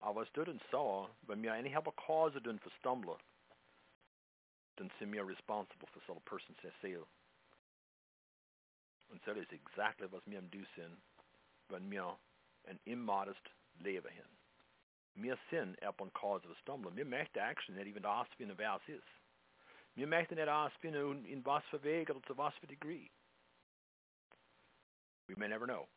[0.00, 3.18] Aber es tut uns so, wenn wir eine haben Cause of dun für Stumbler,
[4.76, 7.04] dann sind wir responsible für so eine Person zu sehen.
[9.08, 11.02] Und das ist exactly was wir am do sind,
[11.68, 12.18] wenn wir
[12.64, 14.38] ein immodest Leben haben.
[15.14, 16.94] Wir sind ab und Cause für Stumbler.
[16.96, 19.08] Wir möchten action nicht even ausfinden, wer es ist.
[19.96, 23.08] Wir möchten nicht ausfinden, in was für Weg oder zu was für Degree.
[25.26, 25.88] We may never know.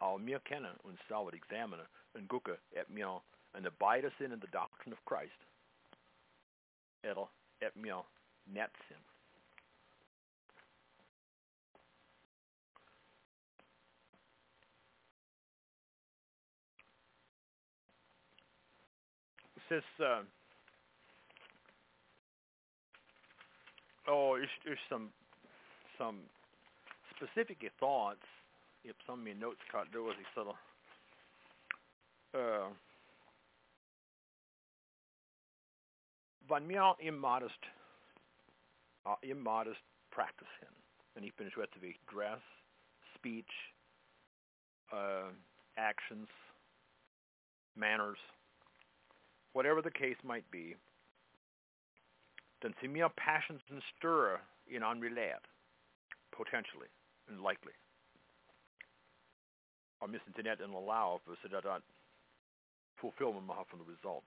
[0.00, 4.48] Aber wir können uns selber examinen und gucken, ob wir ein Arbeiter sind in the
[4.48, 5.38] Doctrine of Christ
[7.62, 8.04] ob wir
[8.46, 9.04] nicht sind.
[19.56, 20.24] Es ist, uh,
[24.08, 25.12] oh, there's, there's some
[25.96, 26.18] some
[27.14, 28.24] specific thoughts.
[28.82, 30.56] If some of my notes cut there was a of
[32.34, 32.68] uh,
[36.48, 37.62] van mir immodest
[39.06, 40.68] uh, immodest practice hin.
[41.16, 42.40] And he finished with the dress,
[43.14, 43.50] speech,
[44.92, 45.30] uh,
[45.76, 46.28] actions,
[47.76, 48.18] manners,
[49.52, 50.76] whatever the case might be,
[52.62, 54.38] den ser mer passions and stir
[54.68, 55.44] in unrelated,
[56.32, 56.88] potentially
[57.28, 57.72] and likely.
[60.02, 61.82] Om just inte net allow så that
[63.00, 63.46] fulfillment
[63.78, 64.24] the result.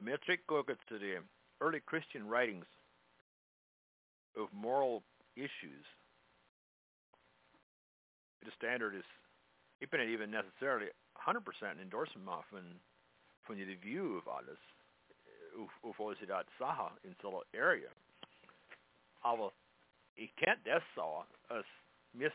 [0.00, 1.20] Jag tycker to the
[1.60, 2.64] early Christian writings
[4.36, 5.02] of moral
[5.36, 5.84] issues.
[8.44, 9.04] The standard is
[9.82, 11.44] inte even necessarily 100%
[11.82, 12.80] endorsement often
[13.46, 14.58] from the view of alles
[15.84, 17.90] ufo sig dat saha in sådana area.
[19.22, 19.52] Aber
[20.16, 21.66] ich kennt das so, als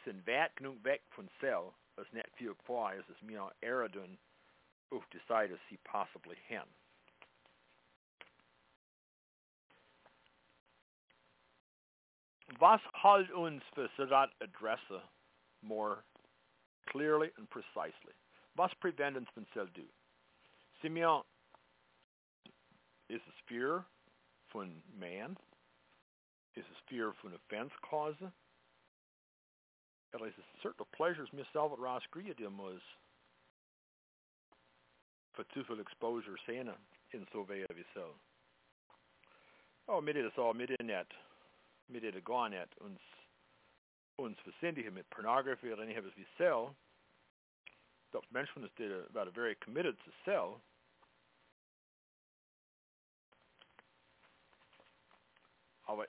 [0.05, 4.17] sind weit genug weg von Cell, als nicht viel klar ist, dass wir Eredun
[4.91, 6.63] auf die Seite sie possibly hin.
[12.59, 15.01] Was halt uns für Sadat Adresse
[15.61, 16.03] more
[16.85, 18.13] clearly and precisely?
[18.55, 19.83] Was prevent uns von Cell do?
[20.81, 21.23] Simeon
[23.09, 23.85] is es fear
[24.51, 25.37] von man?
[26.55, 28.15] Is es fear von offense cause.
[30.13, 33.04] At least es certain pleasures mir selber rausgrieden muss för
[35.43, 36.75] zu viel exposure sena
[37.11, 38.15] in so way wie so.
[39.87, 41.13] Oh, mit det så, mit det net,
[41.87, 43.01] mit det går net uns
[44.17, 46.75] uns versendigen mit pornography eller us vi sell.
[48.13, 48.27] Dr.
[48.31, 50.61] Benjamin did about a very committed to sell.
[55.89, 56.07] Our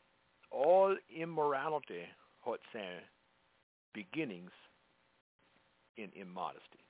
[0.53, 2.05] all immorality,
[2.45, 3.01] what say,
[3.93, 4.53] beginnings
[5.97, 6.86] in immodesty.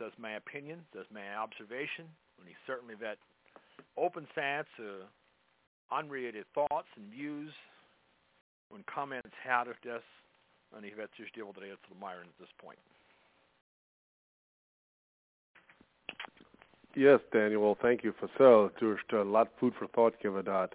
[0.00, 0.80] That's my opinion.
[0.94, 2.08] That's my observation.
[2.40, 3.18] And he certainly that
[3.98, 5.04] open sats uh,
[5.94, 7.52] unrelated thoughts and views
[8.70, 10.02] when comments had of this,
[10.74, 12.78] and he vet just it to the Myron at this point.
[16.96, 17.76] Yes, Daniel.
[17.80, 18.70] Thank you for so.
[18.80, 20.70] Du hast a lot food for thought given that.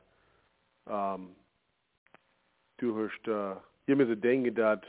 [0.89, 1.29] Um,
[2.77, 3.55] du hast uh,
[3.87, 4.83] immer so Dinge dat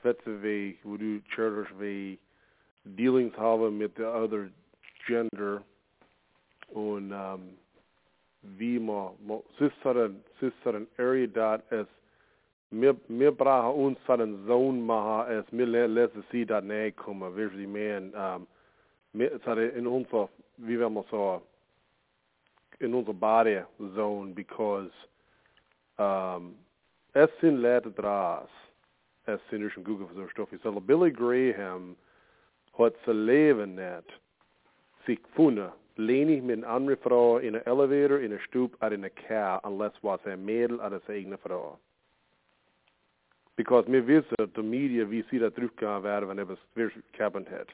[0.00, 2.18] schwätze wie, wo du church wie
[3.36, 4.48] haben mit der other
[5.06, 5.62] gender
[6.68, 7.56] und um,
[10.40, 11.86] ist so ein area dort, es
[12.70, 18.02] mir braha uns an zone maha es mir letzte sie da ne kommen wirklich mir
[19.44, 21.42] sare in unser wie wir mal so
[22.80, 23.62] in unser body
[23.94, 24.92] zone because
[25.98, 26.56] um
[27.14, 28.48] es sind Leute dras
[29.26, 31.96] es sind schon Google für so Stoff aber Billy Graham
[32.78, 34.04] hat zu leben net
[35.06, 38.92] sich funne lehne ich mit einer anderen Frau in einer Elevator, in einer Stube, oder
[38.92, 41.78] in einer Car, unless was ein Mädel oder seine eigene Frau.
[43.56, 47.68] Because wir wissen, die Media, wie sie da zurückgegangen werden, wenn etwas wirklich gehabt hat.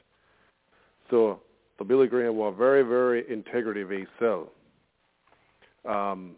[1.09, 1.41] So,
[1.77, 4.49] the Billy Graham war very, very integrative himself.
[5.83, 6.37] Um,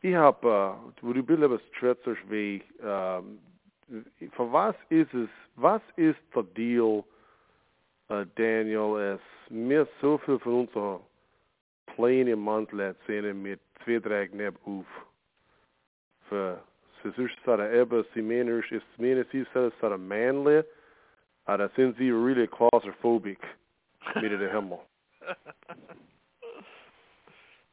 [0.00, 3.38] ich habe, uh, wo du Bill etwas schwätzest, wie, um,
[4.32, 7.04] für was ist es, was ist der Deal,
[8.10, 11.00] uh, Daniel, es mir so viel von unserer
[11.86, 14.86] Pläne im Mantel sehen mit zwei, drei Knäpp auf.
[16.28, 16.62] Für,
[17.02, 20.62] sie ist sara ebbe, sie meinen, ist meinen, sie ist sara manly,
[21.46, 23.40] oder sind sie really claustrophobic
[24.16, 24.80] mit der Himmel?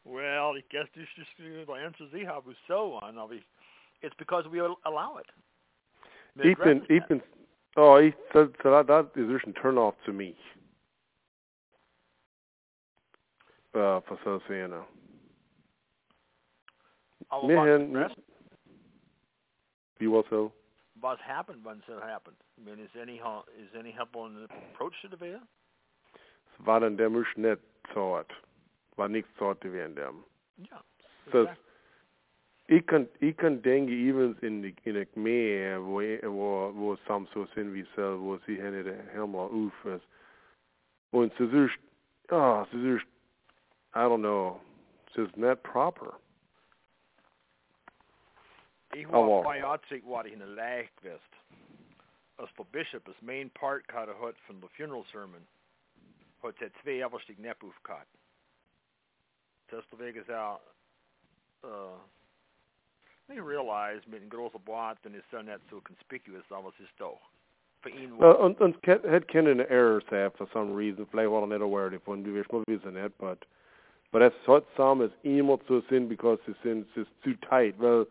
[0.06, 3.36] well, ich guess das ist die Answer Sie haben so an, aber
[4.02, 5.28] it's because we allow it.
[6.36, 7.22] Ich bin, ich bin,
[7.76, 10.36] oh, ich, that, that is just a turn off to me.
[13.74, 14.86] Uh, for så senere.
[17.30, 18.16] Aber Wir was, haben, rest,
[20.30, 20.52] so?
[21.02, 22.38] was happened when it happened?
[22.58, 25.42] I mean, is any is any help on the approach to the bear?
[26.54, 27.62] Es war dann der Misch nicht
[27.94, 28.32] zart.
[28.96, 30.24] War nichts zart gewesen dem.
[30.58, 30.82] Yeah.
[31.32, 31.58] Das,
[32.68, 33.08] ich kann
[33.62, 38.38] denken, even in in der Meer, wo, wo, wo sam so sind wie sel, wo
[38.46, 40.06] sie hinter der Himmel auf ist.
[41.12, 41.80] Und es ist,
[42.32, 43.06] ah, es ist,
[43.94, 44.60] I don't know,
[45.16, 46.20] ist nicht proper.
[48.94, 51.22] Ich bei Atzig var in a lägvest.
[52.38, 55.46] As for bishop, as main part hade hört from the funeral sermon.
[56.42, 58.08] Hört det två överstig näppufkat.
[59.70, 60.62] Testa väges out.
[61.64, 62.00] Uh,
[63.28, 67.20] they realize med en große båt den är så so conspicuous av oss då.
[67.82, 71.06] För en Uh, und, und ke- het kennen errors have for some reason.
[71.06, 72.24] Vielleicht war er nicht aware davon.
[72.24, 73.46] Du wirst mal wissen nicht, but
[74.12, 76.56] but es hat some is immer zu sind because es
[76.96, 77.78] ist too tight.
[77.80, 78.06] Well,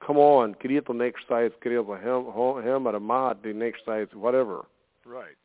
[0.00, 2.26] come on, create the next size, create the him,
[2.62, 4.66] him or a mat, the next size, whatever.
[5.04, 5.36] right.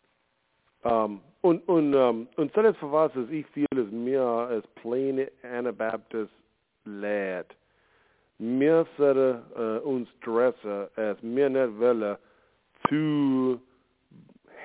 [0.84, 5.28] Um, und und um, und selbst für was es ich viel ist mir als plain
[5.42, 6.34] Anabaptist
[6.84, 7.46] lad.
[8.44, 12.20] Mir sollte uh, uns dressen als mir nicht welle
[12.90, 13.62] zu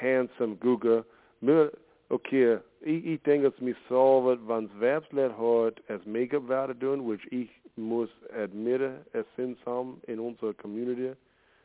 [0.00, 1.04] handsome gucken.
[1.40, 1.70] Mir,
[2.08, 7.08] okay, ich, ich denke, es mir solve, wenn es Werbsled hat, als Make-up werden tun,
[7.08, 11.12] which ich muss admitten, es sind some in unserer Community.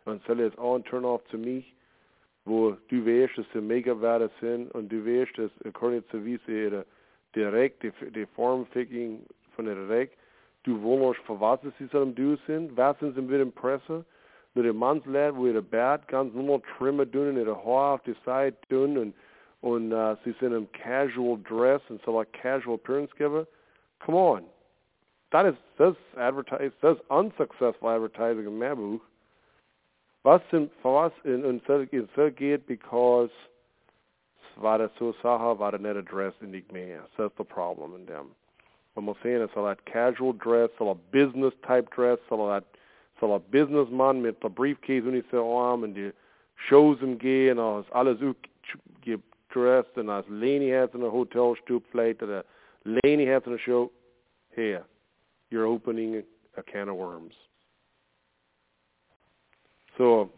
[0.05, 1.73] Und soll es auch ein Turn-off zu mich
[2.45, 6.39] wo du weißt, dass sie mega werte sind und du weißt, dass according zu wie
[6.45, 6.85] sie ihre
[7.35, 10.17] direkt, die, die Formficking von der direkt,
[10.63, 14.05] du wohnst, was sie sollen du sind, sind sie mit dem Presse,
[14.53, 18.15] mit dem Mannslad, wo ihre Bart ganz normal trimmen tun und ihre Haare auf die
[18.25, 19.13] Seite tun und,
[19.61, 23.47] und uh, sie sind im casual dress und so like casual appearance geben.
[23.99, 24.43] Come on.
[25.31, 29.01] That is, das advertise, das unsuccessful advertising in mein Buch.
[30.23, 33.31] Was sind, für was in, in, in so geht, because
[34.57, 37.01] war das so Sache, war das nicht addressed in nicht mehr.
[37.17, 38.35] That's the problem in dem.
[38.95, 42.63] Und man sehen, es soll ein casual dress, soll ein business type dress, soll ein,
[43.19, 46.11] soll ein businessman mit der Briefcase und so arm und die
[47.17, 48.19] gehen, und ist alles
[49.01, 52.45] gedressed und als Leni hat in der Hotelstube vielleicht, oder
[52.83, 53.91] Leni hat uh, in der Show,
[54.55, 54.85] here,
[55.49, 56.23] you're opening
[56.57, 57.33] a can of worms.
[59.97, 60.29] So,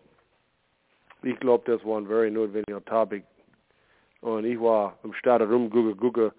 [1.23, 3.23] ich glaube, das war ein very notwendiger Topic.
[4.21, 6.33] Und ich war im Start rum, gucke, gucke,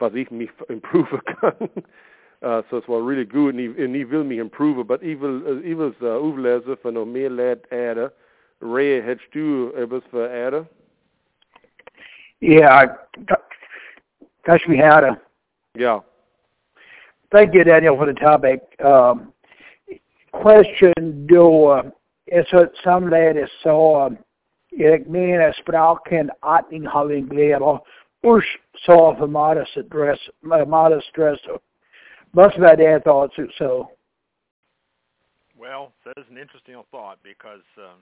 [0.00, 1.70] was ich mich improven kann.
[2.42, 5.20] uh, so es war really good, und ich, und ich will mich improven, aber ich
[5.20, 8.12] will, uh, ich will es uh, auflesen für noch mehr Leute Erde.
[8.62, 10.66] Ray, hättest du etwas für Erde?
[12.42, 12.96] Yeah,
[14.44, 15.20] gosh, we had a
[15.76, 16.02] Ja.
[17.30, 18.60] thank you, Daniel, for the topic.
[18.82, 19.32] Um,
[20.32, 21.82] question: Do uh,
[22.26, 24.10] is het samledes så
[24.70, 27.78] jag menar språken att ni har en glädje
[28.22, 30.20] usch så för modest dress,
[30.52, 31.40] a modest dress.
[32.32, 33.90] Must be that thoughts so.
[35.56, 38.00] Well, that is an interesting thought because um,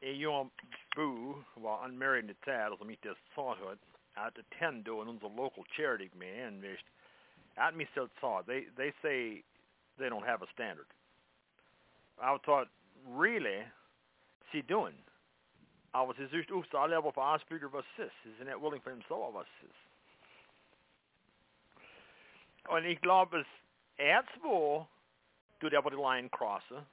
[0.00, 0.50] är jag
[0.96, 3.78] bo var unmarried in tad inte sa hört
[4.14, 6.76] att attend då en unser local charity man
[7.56, 9.42] at me so sa they they say
[9.98, 10.86] they don't have a standard.
[12.20, 12.68] I was taught
[13.06, 13.64] really
[14.52, 14.62] sie
[15.98, 16.02] doen.
[16.02, 18.12] Aber sie sucht auch alle aber für Ausbürger was ist.
[18.24, 19.88] Sie sind nicht willing für so was ist.
[22.68, 23.46] Und ich glaube, es
[23.96, 24.86] erzwo
[25.60, 26.86] tut aber die Line crossen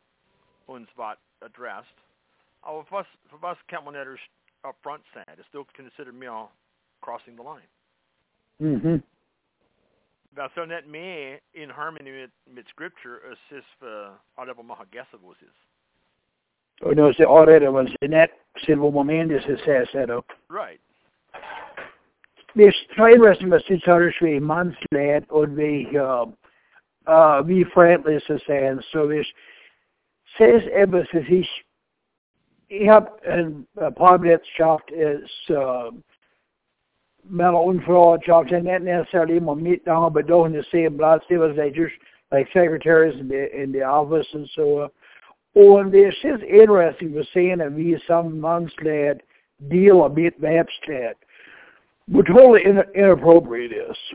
[0.67, 1.95] und was addressed.
[2.61, 4.29] Aber was, für was kann man nicht
[4.63, 5.23] up front say?
[5.37, 6.27] It's still considered me
[7.01, 7.67] crossing the line.
[8.57, 9.03] Mhm.
[10.35, 14.77] Wel, så net meer in harmony med, med scripture as is for alle vad man
[14.77, 15.35] har gässat vad
[16.79, 16.85] is.
[16.85, 18.29] Och då så already was in that
[18.65, 19.59] silver momentus is
[19.91, 20.25] set up.
[20.49, 20.79] Right.
[22.53, 26.27] Det är interesting med sitt hörs vi manslät och vi uh,
[27.09, 29.23] uh, vi friendly så säger så vi
[30.37, 31.65] says Ebbes is ich
[32.69, 35.91] ich habe ein paar Minuten geschafft ist uh,
[37.23, 41.53] mental unfraud jobs and not necessarily even meet down but doing the same blood civil
[41.53, 41.95] they just
[42.31, 44.87] like secretaries in the in the office and so uh,
[45.55, 49.19] och det er känns interesting att se när vi er som mansled
[49.57, 51.19] deal a bit med abstract
[52.05, 54.13] but totally in, inappropriate is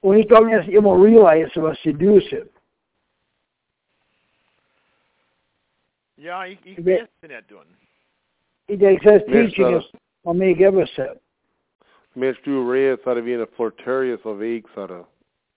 [0.00, 2.44] och inte om jag jag må realize vad seducer
[6.20, 7.76] Ja, ich, ich vet det doen.
[8.66, 9.92] it says teaching us
[10.24, 11.22] om mig give us it
[12.14, 15.04] Mens du reed så er hade vi en flirtarius av väg så hade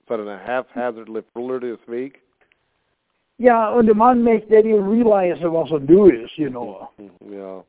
[0.08, 2.21] så hade en haphazardly flirtarius väg.
[3.42, 6.88] Ja, und der Mann möchte that you realize what so do is, you know.
[7.22, 7.64] Ja.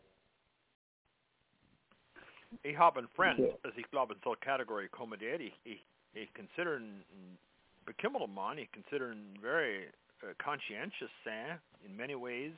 [2.63, 3.47] Ich habe einen Freund, Ja.
[3.63, 5.41] das ich glaube in so Kategorie kommentiert.
[5.41, 7.39] Ich, ich, ich consider einen
[7.87, 8.59] bekümmerten Mann.
[8.59, 9.89] Ich consider einen very
[10.23, 12.53] uh, conscientious sein in many ways.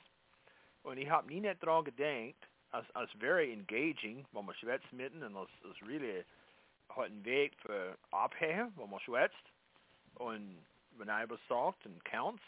[0.83, 5.23] Und ich habe nie nicht daran gedacht, als, als very engaging, wo man schwätzt mitten
[5.23, 6.25] und als, als really
[6.89, 9.53] hat einen Weg für Abhängen, wo man schwätzt.
[10.17, 10.59] Und
[10.99, 12.43] wenn er was sagt und counts,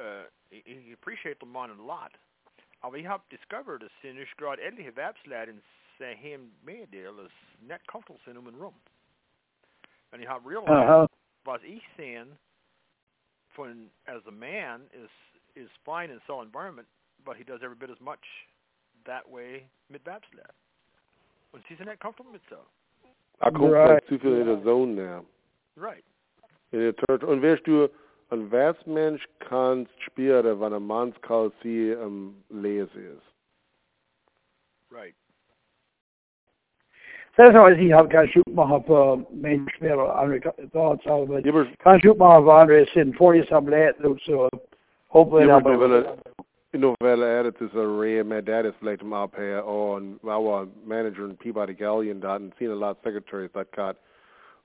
[0.00, 2.12] uh, ich, ich appreciate den Mann a lot.
[2.82, 5.52] Aber ich habe discovered, dass sie nicht gerade etliche Werbsleiter
[5.98, 7.30] say him meedeel is
[7.60, 8.74] net comfortable in human room.
[10.12, 11.06] And you have realized Uh-huh.
[11.44, 12.38] was ich sehen
[13.54, 15.10] von as a man is
[15.54, 16.88] is fine in cell environment,
[17.24, 18.24] but he does every bit as much
[19.04, 20.54] that way mit Babsled.
[21.52, 22.56] Und sie sind nicht comfortable mit so.
[23.40, 23.86] Er kommt Right.
[23.88, 25.24] vielleicht zu viel in der Zone näher.
[25.76, 26.04] Right.
[26.72, 27.22] In der Church.
[27.24, 27.88] Und weißt du,
[28.30, 33.30] ein Westmensch kann spielen, wenn ein Manns kann sie am um, Lesen ist.
[34.90, 35.14] Right.
[37.36, 41.40] Sen så jag har kan skjuta mig på människor och andra thoughts av det.
[41.44, 44.50] Ja, aber Kan skjuta mig på andra sin 40 som lät så
[45.08, 46.04] hopefully Ja, that men det är väl
[46.72, 50.68] nog väl är det så re med det är vielleicht mal på och jag var
[50.84, 53.96] manager in Peabody Galleon där och seen a lot secretaries that got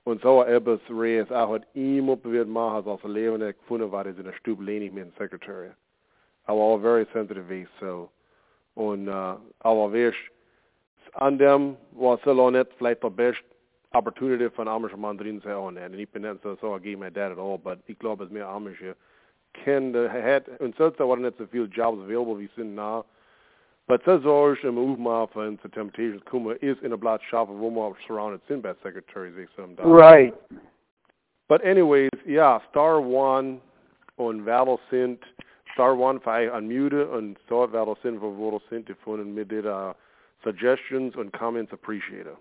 [0.06, 3.90] und so etwas re ist auch hat ihm upp wird machen als leben der gefunden
[3.90, 5.70] war in der Stube lenig mit dem Secretary.
[6.44, 8.08] Aber all very sensitive ways so
[8.74, 10.12] und uh, aber wir
[11.14, 13.42] an dem was so auch nicht vielleicht der best
[13.92, 15.76] opportunity von Amish Mann drin zu haben.
[15.76, 18.30] Und ich bin nicht so, so gegen mein Dad at all, but ich glaube, es
[18.30, 18.46] mehr
[19.64, 23.04] can the had und so waren nicht so viele Jobs available wie sind now.
[23.88, 27.94] But das ist im Movement von the Temptations Kuma is in a blatt shop man
[28.06, 28.40] surrounded
[28.82, 30.34] secretaries ich some Right.
[31.48, 33.60] But anyways, yeah, Star One
[34.18, 35.18] on Val sind
[35.72, 39.94] Star One für unmute und so Val sind wo wo sind gefunden mit der uh,
[40.42, 42.36] suggestions und comments appreciated.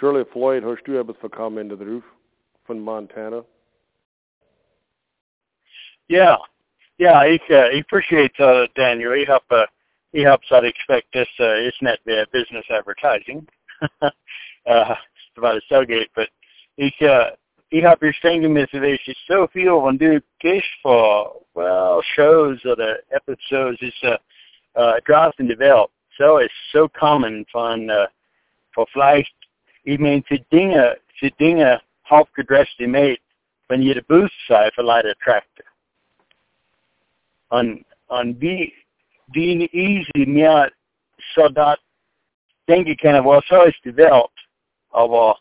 [0.00, 2.02] Shirley Floyd, hörst du etwas für Comment drauf
[2.64, 3.44] von Montana?
[6.08, 6.38] Yeah,
[6.98, 9.12] yeah, ich, uh, ich appreciate uh, Daniel.
[9.12, 9.66] He help, uh,
[10.12, 10.46] he helps.
[10.50, 11.28] I'd expect this.
[11.38, 13.46] Uh, it's not uh, business advertising.
[14.02, 14.94] uh,
[15.36, 16.30] about a Cellgate, but
[16.78, 17.32] ich, uh,
[17.70, 18.80] ich habe verstanden, Mr.
[18.80, 24.16] Weiss, ist so viel, wenn du gehst für, well, shows oder episodes, ist, uh,
[24.76, 25.90] uh, draußen die Welt.
[26.16, 28.06] So ist so common von, uh,
[28.74, 29.34] für vielleicht,
[29.84, 33.20] ich für Dinge, für Dinge aufgedresste Mate,
[33.68, 35.66] wenn Boost seid, für Leute Traktor.
[37.50, 38.74] Und, und wie,
[39.28, 40.72] wie easy mir
[41.34, 41.80] so dat
[42.68, 44.30] denke kann, was so ist die Welt,
[44.90, 45.38] aber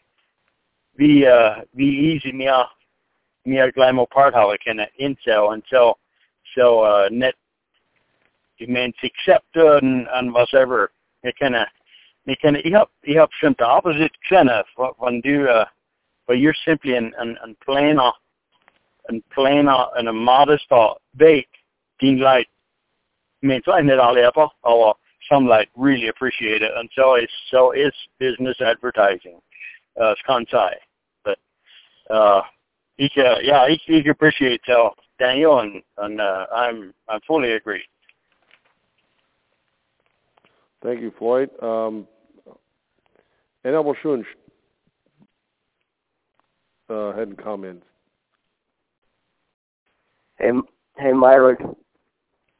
[0.94, 2.70] wie, uh, wie easy mir,
[3.46, 5.96] mir gleich mal part haben können, Incel und so,
[6.56, 7.36] so, uh, net,
[8.58, 10.90] ich meine, zu accepten und whatever,
[11.22, 11.66] ich kann,
[12.26, 14.50] ich kann, ich hab, ich hab schon the opposite gesehen,
[15.00, 15.66] wenn du, uh,
[16.28, 18.12] but you're simply en, en, en planer,
[19.10, 21.48] en planer, en modester væg
[22.00, 22.50] din light
[23.42, 24.96] men så er net all ever or
[25.30, 29.40] some like really appreciate it and so it's so it's business advertising
[30.02, 30.74] uh skantai
[31.24, 31.38] but
[32.10, 32.42] uh
[32.98, 34.90] he can yeah he, he can appreciate uh,
[35.20, 37.84] Daniel and and uh, I'm I fully agree
[40.82, 41.50] Thank you, Floyd.
[41.62, 42.08] Um,
[43.64, 44.26] will schön
[46.90, 47.86] uh, and comments.
[50.38, 50.52] Hey,
[50.98, 51.76] hey, Myron.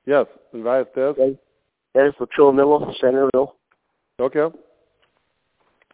[0.06, 1.16] Yes, invite this.
[1.96, 3.56] That is Latrell Miller, Centerville.
[4.20, 4.48] Okay.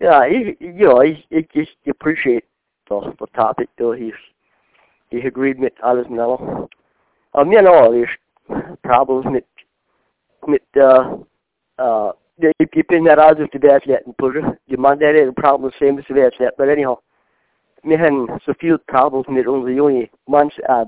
[0.02, 2.44] Yeah, he, you know, he, he just appreciate
[2.90, 3.94] the, the topic, though.
[3.94, 4.14] He's,
[5.10, 6.70] he agreed with alles mellow.
[7.34, 9.44] Um, you know, there's problems with,
[10.48, 11.18] with, uh,
[11.78, 12.12] uh,
[12.58, 14.60] ik ben naar uit de wedstrijd putten.
[14.64, 16.56] Je man daar een problem same as the wedstrijd.
[16.56, 16.98] But anyhow,
[17.82, 20.82] me we hebben zoveel problems met onze jonge mans uh,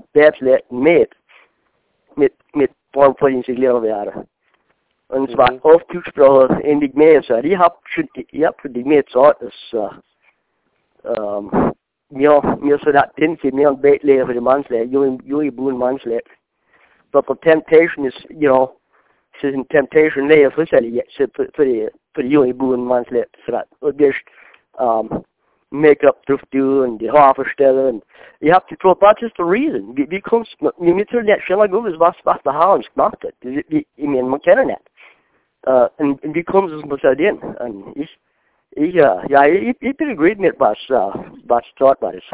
[0.68, 1.14] met,
[2.14, 4.28] met, met vormvolgingsregleren waren.
[5.06, 5.72] Und zwar mm -hmm.
[5.72, 7.40] oft gesprochen in die Gemeinde.
[7.42, 9.88] Ich hab schon, ich hab für die Gemeinde gesagt, dass, äh,
[11.04, 11.72] ähm,
[12.10, 15.78] mir, mir so das Ding für mir ein Bettlehrer für die Mannslehre, junge, junge Buben
[15.78, 16.22] Mannslehre.
[17.10, 18.87] But the temptation is, you know, en
[19.70, 20.28] temptation
[22.86, 23.36] manslet
[24.78, 25.24] um
[27.52, 28.02] stellen
[29.36, 29.94] the reason.
[29.94, 30.44] Vi, vi kom
[30.78, 33.34] ni mitt tror det själva går was was det har gemacht hat
[33.68, 34.78] vi i men man känner det
[35.68, 38.18] uh and, and vi kom så som så den and ich
[38.76, 41.12] ich uh, ja ich ich bin agreed mit was uh
[41.48, 42.24] was thought about it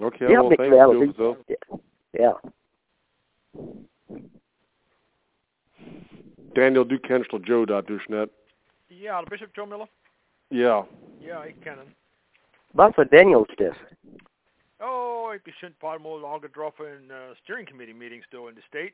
[0.00, 1.36] Okay, well, thank you, so.
[1.48, 1.78] Yeah.
[2.20, 2.32] yeah.
[6.54, 7.98] Daniel, du kennst Joe dot du
[8.88, 9.88] Yeah, Bishop Joe Miller?
[10.48, 10.84] Yeah.
[11.18, 11.94] Ja, ik ken hem.
[12.72, 13.76] Wat voor Daniels dus?
[14.78, 18.60] Oh, ik ben een paar mal aangetroffen in uh, steering committee meetings though in the
[18.60, 18.92] state.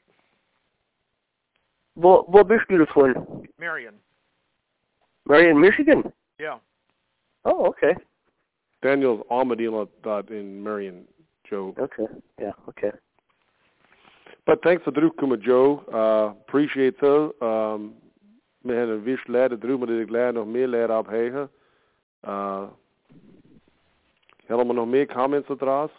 [1.92, 3.46] Wo, wo bist du davon?
[3.56, 4.00] Marion.
[5.22, 6.12] Marion, Michigan?
[6.36, 6.58] Yeah.
[7.42, 7.96] Oh, okay.
[8.80, 11.06] Daniel's Armadillo dot in Marion,
[11.44, 11.74] Joe.
[11.78, 12.06] Okay,
[12.38, 12.90] yeah, okay.
[14.46, 15.82] But thanks for terugkomen, Joe.
[15.92, 17.34] Uh, appreciate het.
[17.40, 17.94] Um,
[18.58, 21.50] we hebben een wist leren terug, maar ik leer nog meer leren op hegen.
[22.24, 22.62] Uh,
[24.74, 25.94] nog meer comments ernaast?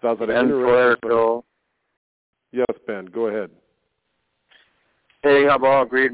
[0.00, 1.44] Does it ben Puerto.
[2.50, 3.50] Yes, Ben, go ahead.
[5.20, 6.12] Hey, ik heb al agreed.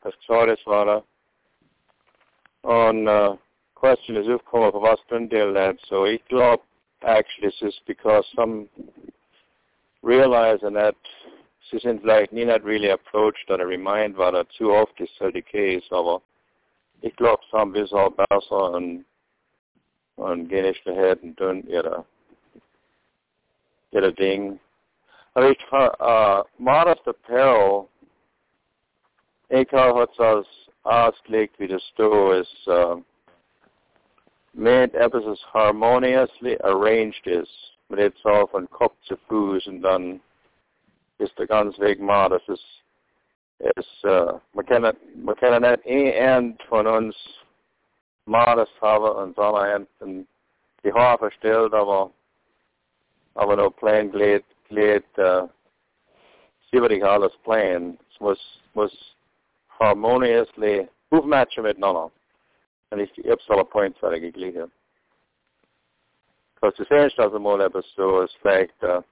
[0.00, 1.04] Dat zou het waren.
[2.64, 3.36] On uh,
[3.74, 5.76] question is uppkommer på Vassbrunndel lab.
[5.88, 6.66] So it dropped
[7.02, 8.68] actually is just because some
[10.02, 10.94] realizing that
[11.70, 15.94] since like ni not really approached or remind vad det too ofta så det case
[15.94, 16.22] av
[17.02, 19.04] it dropped some visual bassa and
[20.18, 22.04] on Gaelish the head and done era
[23.92, 24.58] era ding.
[25.36, 25.54] I mean,
[26.00, 27.88] uh, modest apparel,
[29.50, 32.96] Ekar Hutzas Lake Vidasto is uh,
[34.54, 37.48] made episodes harmoniously arranged is,
[37.88, 40.20] but it's often cup to foods and done
[41.18, 42.60] is the ganz weg modus is
[43.76, 44.82] is uh man kan
[45.16, 47.16] man kan net en von uns
[48.26, 50.26] modus haben und so en en
[50.82, 52.10] die har förställd av
[53.34, 55.46] av en plan gled gled uh
[56.70, 58.38] see what he calls plan was
[58.74, 58.92] was
[59.80, 62.10] harmoniously hoefmatchen met Nana.
[62.88, 64.72] En is die Uppsala Point waar ik liggen.
[66.54, 69.02] Because the same as the mole episode is like the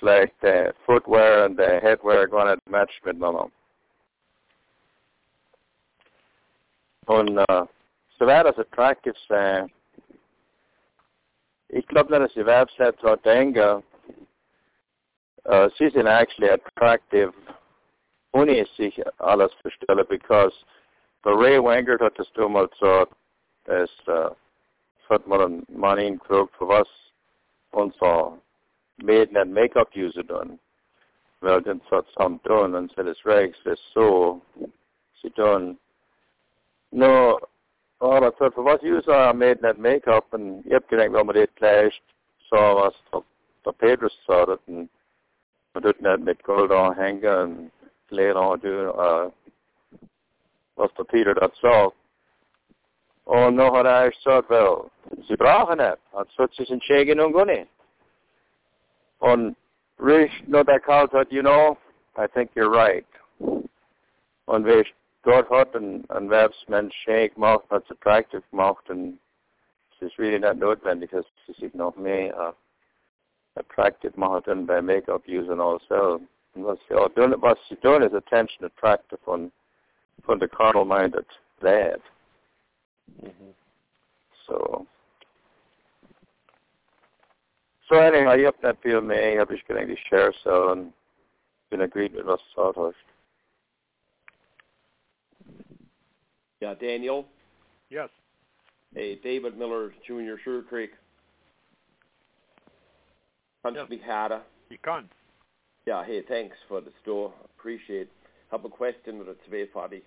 [0.00, 3.50] like the footwear and the headwear going to match with Nana.
[7.06, 7.66] Und uh,
[8.18, 9.68] var det så attractive så
[11.68, 13.82] ich glaube, dass die Website dort denke,
[15.46, 17.32] uh, she's actually attractive
[18.32, 20.54] Uni sich alles verstellen, because
[21.24, 23.06] Ray Wengert hat das damals so,
[23.66, 24.30] es uh,
[25.12, 26.88] hat man Mann gefragt, für was
[27.72, 28.38] unser
[28.96, 30.58] Mäden und Make-up-User tun.
[31.40, 34.40] Weil dann hat some tun und Regs ist so,
[35.20, 35.78] sie tun
[36.90, 37.38] no,
[38.00, 41.36] oh, das hat für was User Mäden und Make-up und ich hab gedacht, wenn man
[41.36, 42.02] das gleich
[42.50, 42.94] so was
[43.64, 44.88] der, der sagt und
[45.74, 47.81] man tut nicht mit Gold anhängen und
[48.12, 49.30] later du uh,
[50.76, 51.96] was der Peter dat sagt.
[53.24, 54.90] Und noch hat er gesagt, well,
[55.28, 55.98] sie brauchen es.
[56.12, 57.46] Hat so sich entschieden und gar.
[59.20, 59.56] Und
[59.98, 61.78] Rish, no, that calls out, you know,
[62.16, 63.06] I think you're right.
[63.38, 64.84] Und wer
[65.22, 69.20] dort hat und, und wer es Mensch schick macht, was attractive macht, und
[69.92, 72.52] es ist really not notwendig, dass es sich noch mehr uh,
[73.54, 76.20] attractive macht dann bei Make-up using also.
[76.54, 79.50] Und was sie auch tun, was sie tun, ist attention attractive von,
[80.24, 81.26] von der carnal-minded
[81.60, 82.00] lad.
[83.22, 83.54] Mhm.
[84.46, 84.86] So.
[87.88, 90.78] So anyhow, jag öppnade för mig, jag brukar egentlig share så, och
[91.70, 92.96] bin agreed with was du gesagt hast.
[96.60, 97.24] Yeah, Daniel.
[97.88, 98.10] Yes.
[98.94, 100.36] Hey, David Miller Jr.
[100.44, 100.90] Sugar Creek.
[103.62, 103.88] Punch Yes.
[103.88, 104.42] me harder.
[104.68, 105.08] You kan.
[105.84, 107.32] Yeah, hey, thanks for the store.
[107.44, 108.08] Appreciate.
[108.50, 110.02] Have a question med tvärfärdig.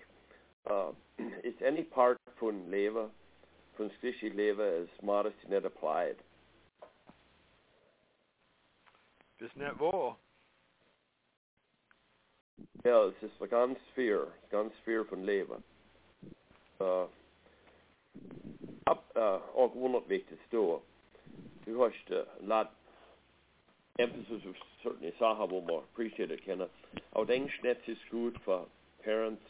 [0.70, 0.92] Uh,
[1.44, 3.10] is any part från lever,
[3.76, 6.16] från skrishy lever is modesty not applied?
[9.38, 10.16] Just net var.
[12.82, 15.62] Ja, es ist ganz viel, ganz viel von Leber.
[16.80, 17.06] Uh,
[18.84, 20.80] ab, uh, och wundert viktigt står.
[21.64, 22.72] Du har uh, lat
[23.98, 26.68] emphasis of certainly saha wo man appreciate it kenna.
[27.12, 28.66] Och den snett is good for
[29.04, 29.42] parents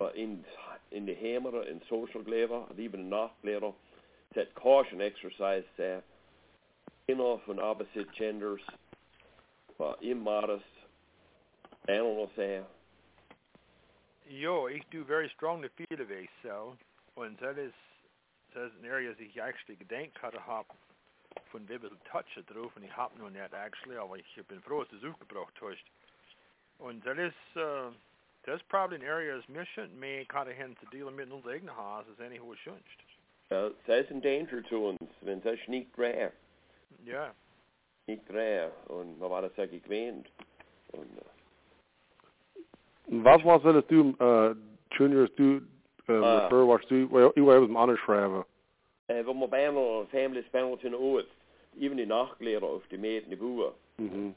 [0.00, 0.44] uh, in
[0.92, 3.72] in the hemmer in social lever and even in nachtlever
[4.34, 6.02] that caution exercise there
[7.08, 8.60] in from opposite genders
[9.80, 10.64] uh, immodest
[11.88, 12.64] animal säga.
[14.28, 16.76] Jo, ich do very strongly feel of it, so.
[17.14, 17.74] Und das ist,
[18.54, 20.66] das ist ein Area, das ich actually gedenkt hatte, hab
[21.56, 24.80] von dem bisschen touchen drauf und ich hab noch nicht actually, aber ich bin froh,
[24.84, 25.84] dass du es aufgebracht hast.
[26.78, 27.90] Und das ist, uh,
[28.44, 31.48] das ist probably an area, das mir schon mehr kann hin zu dealen mit unser
[31.50, 32.84] eigenes Haus, als any who sonst.
[33.48, 36.30] Ja, das ist ein Danger zu uns, wenn das nicht rär,
[37.06, 37.32] Ja.
[38.06, 40.28] nicht rär und man war das ja gewöhnt.
[40.92, 41.22] Und, äh,
[43.24, 44.54] Was was het du uh
[44.90, 45.62] juniors du
[46.08, 46.48] uh, Ah.
[46.48, 48.44] refer was du well ik was anders schrijven.
[49.08, 51.28] äh, wenn man bei einer Family spannend in Oort,
[51.78, 54.34] even die Nachtlehrer auf die Mädchen die Buhr, Mhm.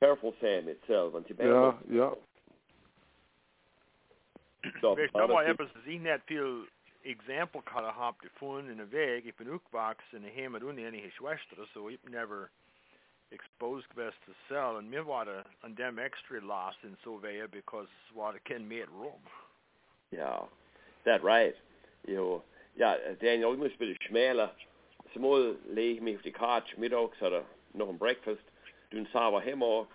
[0.00, 2.16] careful Sam itself, und die Ja, ja.
[4.80, 6.66] So, Weißt aber du, mal das etwas, das ich nicht viel
[7.04, 9.24] Exempel kann hab gefunden in der Weg.
[9.24, 12.50] Ich bin aufgewachsen in Heimat und eine Schwester, so ich bin never
[13.30, 14.76] exposed best to sell.
[14.76, 17.18] Und mir war and an dem extra lost in so
[17.50, 19.22] because war da kein mehr rum.
[20.10, 20.48] Ja,
[21.04, 21.54] that right.
[22.06, 22.42] You
[22.76, 24.54] ja, äh, Daniel, ich muss ein bisschen schmäler.
[25.18, 27.44] Zumal lege ich mich auf die Couch mittags oder
[27.74, 28.40] noch ein Breakfast,
[28.90, 29.88] du sauber Hemmer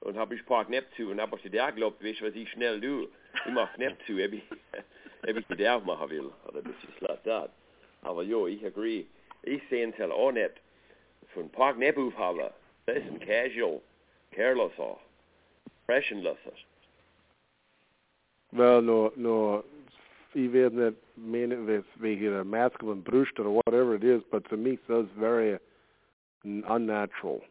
[0.00, 2.80] und hab ich Park Neptun und hab ich dir geglaubt, weißt du, was ich schnell
[2.80, 3.06] du?
[3.34, 4.42] Ich mach Neptun, ob ich,
[5.28, 7.50] ob ich die auch machen will, oder das ist like that.
[8.00, 9.04] Aber jo, ich agree.
[9.42, 10.52] Ich sehe es halt auch nicht.
[11.34, 12.40] Von Park Neptun haben,
[12.86, 13.82] das ist ein casual,
[14.30, 14.98] carelesser,
[15.84, 16.54] freshenlesser.
[18.52, 19.64] Wel no no
[20.32, 24.78] weet net meen with wegen a masculine brust or whatever it is, but to me
[24.86, 25.58] that's very
[26.44, 27.44] unnatural.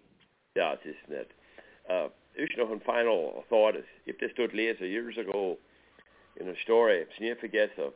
[0.54, 1.28] Ja, het is net.
[1.90, 2.06] Uh,
[2.56, 3.76] nog een final thought.
[3.76, 5.58] Is, heb dit tot lezen years ago
[6.34, 6.98] in a story.
[6.98, 7.94] Heb niet vergessen.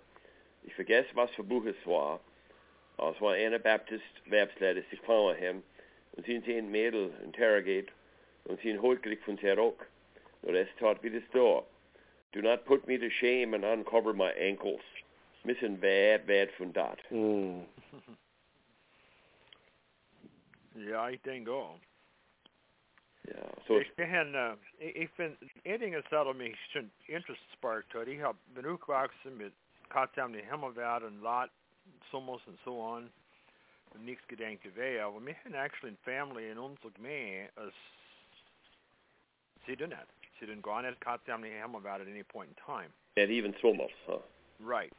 [0.61, 2.19] Ik vergeet wat voor boek het was.
[2.95, 5.63] Als een Baptist website is kwam met hem.
[6.15, 7.91] En zien ze een mädel interrogate.
[8.49, 9.85] En zien hoogelijk van zijn ook.
[10.39, 11.63] Nou, dat staat wie de store.
[12.35, 14.81] Do not put me to shame and uncover my ankles.
[15.45, 16.99] Missen bad, bad van dat.
[17.09, 17.65] Mm.
[20.73, 21.77] Ja, ik denk ook.
[23.21, 27.41] Ja, so Ik ben, uh, ik, ik vind, één ding is dat mij schon interest
[27.51, 28.07] sparkt hat.
[28.07, 29.53] Ich hab bin aufgewachsen mit
[29.87, 31.49] Katzam, die Himmelwert und Lot,
[32.09, 33.11] Summos and so on.
[33.93, 37.75] Und nichts gedenkte weh, aber wir haben actually in family in unserer Gemeinde, als
[39.65, 40.14] sie do nicht.
[40.39, 42.91] Sie do gar nicht Katzam, die Himmelwert at any point in time.
[43.17, 44.19] not even summers, huh?
[44.59, 44.93] Right.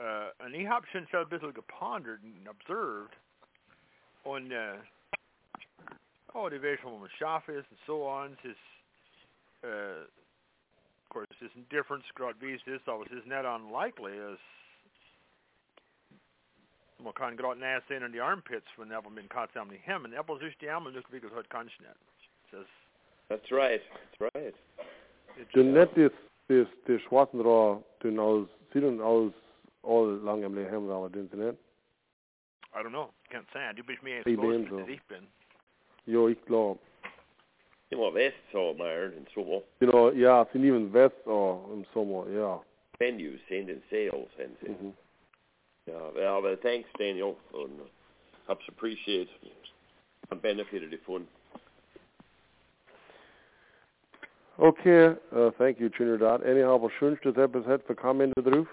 [0.00, 3.14] Uh, und ich hab schon so ein bisschen gepondert und observed
[4.24, 4.78] on uh,
[6.34, 7.44] oh, die Welt, wo man scharf
[7.86, 8.56] so on, ist,
[9.64, 13.44] uh, of course, es ist ein Difference, gerade wie es ist, aber es ist nicht
[13.44, 14.40] unlikely, es
[16.98, 20.12] man gerade näher sehen in die Armpits von Apple mit Katzam die Hemmen.
[20.12, 22.68] Apple sich die Ärmel nicht wie gesagt kann ich nicht.
[23.28, 23.80] Das That's right.
[24.20, 24.54] That's right.
[25.36, 26.12] ist, Du net is
[26.48, 29.32] is de schwarzen draw du aus sie doen aus
[29.82, 31.56] all lang am lehem wel doen ze net.
[32.74, 33.72] I don't know, can't say.
[33.74, 34.76] Du bist mehr Ich bin exposed, so.
[34.78, 35.26] als ich bin.
[36.06, 36.78] Jo, ich glaub.
[37.90, 39.62] Immer West so, Myron, in Sommer.
[39.80, 42.62] You know, ja, sie nehmen West or im Sommer, ja.
[42.98, 44.94] Venues, sind in sales, and Mhm.
[45.86, 47.36] Ja, well, well, thanks, Daniel.
[47.52, 47.84] Und uh,
[48.46, 49.28] hab's appreciate
[50.30, 51.00] and benefited it
[54.58, 56.42] Okay, uh, thank you, Trinidad.
[56.44, 58.66] Any halber schönste etwas hat für Kommente drauf?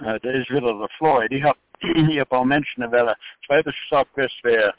[0.00, 1.30] Uh, är väl the Floyd.
[1.30, 4.72] De har, de har bara mentionat väl, Schweibersakvist ved,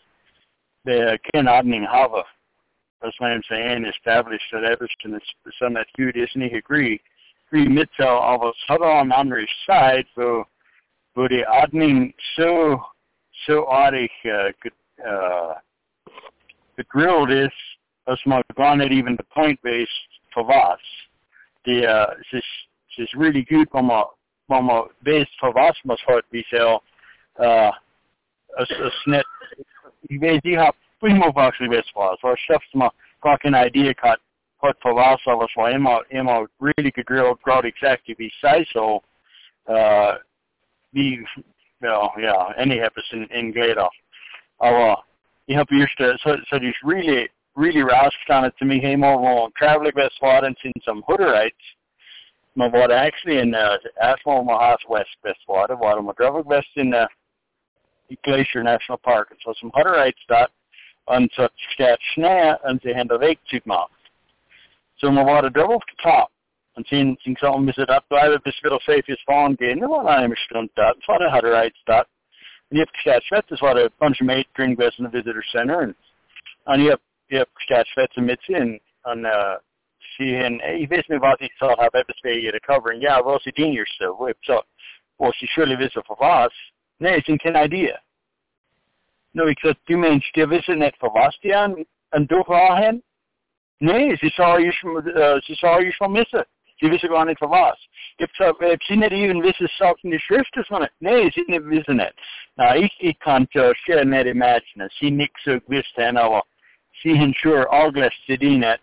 [0.84, 2.24] ved Ken Adning Hava.
[3.02, 7.02] That's why I'm saying established that Everston is sådan at Hugh isn't he agree.
[7.48, 9.12] Agree mittel av oss har on
[9.66, 10.44] side, så
[11.14, 12.80] hvor det Adning så,
[13.34, 14.52] så artig, uh,
[15.10, 15.56] uh,
[16.84, 17.54] grilled is
[18.08, 20.84] as man gone it even the point based for us.
[21.66, 24.08] Det er, synes, synes really good om at,
[24.50, 26.84] om at based for os mås højt vi ser,
[27.46, 27.74] uh,
[28.60, 29.30] as, as net,
[30.10, 32.72] I ved, de har primo faktisk vist for os, og chefs
[33.22, 34.20] godt en idea kat,
[34.62, 36.36] højt for os, og os var Emma, Emma
[36.68, 38.86] really good grill, growed exactly sig så,
[39.76, 40.14] uh,
[40.92, 41.06] vi,
[41.82, 43.88] well, yeah, any happens in, in Glada.
[45.48, 50.56] You help your so so just really really raskstane to me hemma var traveling Westfalen
[50.62, 51.52] seen some Hutterites.
[52.56, 57.08] Man var actually in uh, Ashmore Mahas West Westwater, var de drivit west in uh,
[58.24, 59.28] Glacier National Park.
[59.32, 60.50] And so some Hutterites that
[61.36, 63.92] such stat snä and they had a lake to mouth.
[64.98, 66.32] So man var drivit to top.
[66.76, 69.80] And sen sin som misset att då är det besvitt safe is fan gehen.
[69.80, 70.94] Det var en stund där.
[71.02, 72.08] Så det Hutterites that
[72.74, 75.96] have Schwetz var a bunch of mates during West in the visitor center and
[76.66, 77.00] and you have
[77.30, 79.58] you have Schwetz med sin and uh
[80.18, 83.02] siihen ei visst med vad de sa har bebesväg recovering.
[83.02, 84.34] Ja, vad så din just så.
[84.42, 84.64] Så
[85.18, 86.54] och så skulle visa för oss.
[87.00, 87.98] Nej, sin kan idea.
[89.34, 93.02] No, except du menar det visar net för oss igen and då har han.
[93.80, 94.72] Nej, så sa ju
[95.42, 96.44] så sa ju som missa.
[96.80, 97.78] Sie wissen gar nicht von was.
[98.18, 100.92] Gibt's, äh, sie nicht even wissen, Sachen die Schrift ist von it.
[101.00, 102.14] Nee, sie nicht wissen nicht.
[102.56, 104.90] Na, ich, ich kann ja schon nicht imagine.
[105.00, 106.44] Sie nicht so gewiss haben, aber
[107.02, 108.78] sie haben schon alles zu dienen.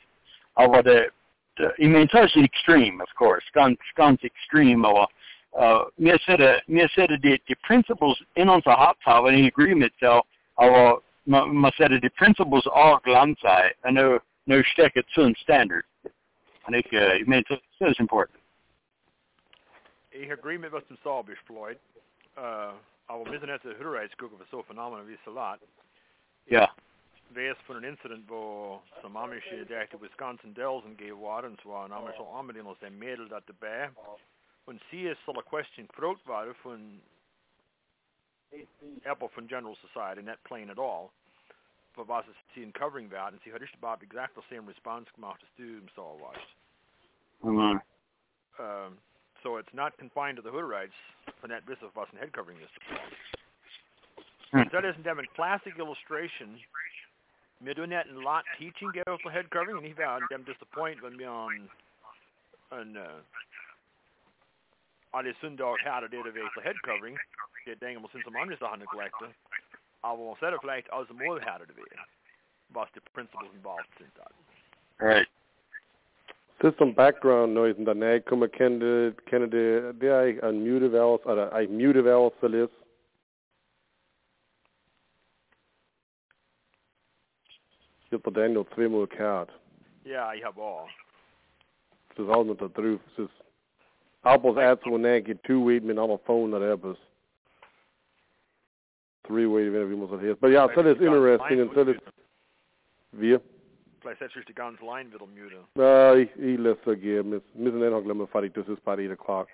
[0.55, 1.11] Aber der,
[1.59, 3.45] der, ich meine, das ist extreme, of course.
[3.53, 5.09] Ganz, ganz extrem, aber
[5.53, 9.93] uh, mir sätter, mir sätter die, die principles in unser Haupt haben, ich agree mit
[10.01, 10.23] so,
[10.57, 15.85] aber man, man sätter die principles all glanz sein, und nu, nu stecker zu Standard.
[16.63, 18.39] And ik, uh, ik meen, dat is important.
[20.09, 21.79] Ik agree met du sagst, Floyd.
[22.39, 22.73] Uh,
[23.07, 25.61] aber wir sind jetzt der Hütterheitsgucker für so Phänomene wie Salat.
[26.47, 26.75] Ja.
[27.35, 31.87] Weiß von einem Incident, wo some Amische der die Wisconsin Dells gegeben worden, und zwar
[31.87, 33.91] ein Amische Armadillo, aus dem Mädel da dabei.
[34.67, 37.01] Und sie ist so eine Question gefragt worden von
[39.05, 41.11] Apple from General Society, not plain at all.
[41.97, 45.07] Was ist sie in covering that, und sie hat just about exact the same response
[45.15, 46.49] gemacht, as du Saal warst.
[47.43, 47.81] Mhm.
[48.59, 48.99] Um,
[49.43, 50.97] so it's not confined to the Hutterites
[51.41, 52.71] for that bit of us and head covering this.
[54.53, 54.69] Hmm.
[54.71, 56.61] That isn't them in classic illustration.
[57.61, 61.03] Wir doing that in lot teaching go for head covering and he found them disappointed
[61.03, 61.69] when me on
[62.71, 63.23] on uh
[65.15, 67.19] alle söndag hade det det för head covering.
[67.65, 69.29] Det dänga måste som andra så han neglected.
[70.05, 72.01] I will set it like as more hade det det.
[72.69, 74.33] Vad the principles involved in that.
[74.99, 75.29] Right.
[76.61, 80.93] Det som background noise in den jeg kommer kende, kende det, det er jeg unmute
[80.93, 82.71] valves, eller jeg mute valves for lidt.
[88.11, 89.51] Det på Daniel tre mod kært.
[90.05, 90.89] Ja, jeg har bare.
[92.17, 93.01] Så er alt med druf.
[93.17, 93.29] Så
[94.25, 96.77] Apples at when jeg get two weed min andre phone der er
[99.27, 101.99] Three way even if you must have But yeah, so that's interesting and so that's
[103.13, 103.41] wir.
[104.01, 105.65] Vielleicht setzt sich die ganze line wieder mute.
[105.79, 107.31] Uh, ich, ich lasse gehen.
[107.31, 108.55] Wir müssen noch gleich fertig.
[108.55, 109.47] Das ist bei 8 o'clock.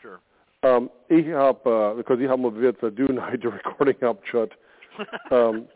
[0.00, 0.20] Sure.
[0.62, 4.56] Um, ich habe, uh, because ich habe mal wieder zu tun, heute Recording abgeschaut.
[5.30, 5.68] um,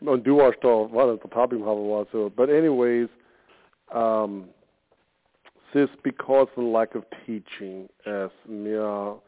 [0.00, 2.30] und du warst da, war das der Topic haben war so.
[2.30, 3.08] But anyways,
[3.92, 4.48] um,
[5.72, 9.20] this because of lack of teaching, as mir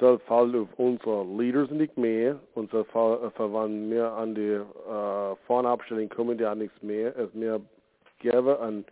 [0.00, 6.08] så fall auf unsere Leaders nicht mehr, so fall, wenn wir an die uh, Vornabstellung
[6.08, 7.60] kommen, die an nichts mehr, es mir
[8.18, 8.84] gäbe ein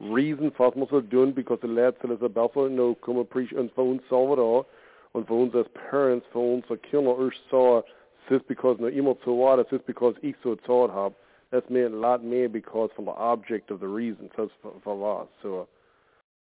[0.00, 3.82] reason, was muss er tun, because the letzte ist besser, no, kommen preach, und für
[3.82, 4.64] uns selber
[5.12, 7.82] und für uns als Parents, für unsere Kinder, ich so,
[8.26, 11.14] es ist because nur immer so war, es ist because ich so erzählt habe,
[11.50, 15.28] es mir ein lot mehr because von the object of the reason, das für was,
[15.42, 15.66] so,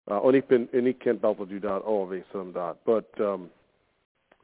[0.09, 3.51] uh, und ich bin, und ich do that, always, some that, but, um,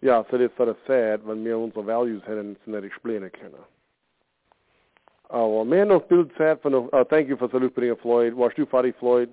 [0.01, 3.65] ja, så det är sort of sad, wenn wir unsere values hätten nicht explainen können.
[5.29, 8.37] Aber mehr noch Bild sad von, uh, thank you for saluting Floyd.
[8.37, 9.29] Warst du fertig, Floyd?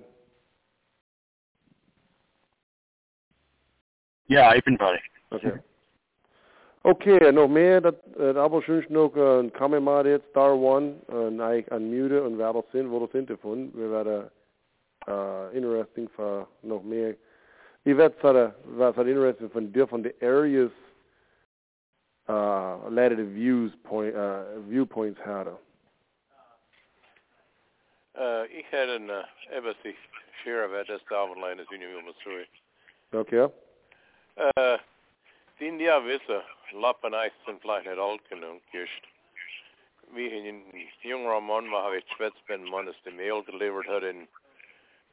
[4.26, 5.02] Ja, ich bin fertig.
[5.30, 5.60] Okay.
[6.84, 11.72] Okay, nog meer dat het abonnement nog een comment maar dit star one en ik
[11.72, 13.70] unmute en waar dat zin wat het interfoon.
[13.74, 14.30] We werden
[15.08, 17.16] uh, interesting voor nog meer.
[17.82, 20.70] Weet dat wat het interesting van deel van de areas
[22.26, 25.58] uh, later de views point uh, viewpoints hadden.
[28.18, 29.96] Uh, ik had een uh, even zich
[30.32, 32.48] share of het is Davenlijn is Union Missouri.
[33.10, 33.50] Okay.
[34.36, 34.78] Uh,
[35.58, 39.06] din dia visse lappen eisen vielleicht nicht alt genug just.
[40.14, 40.64] Wie in
[41.00, 44.28] junger Mann war habe ich Schwätzben Mann ist die Mail delivered hat in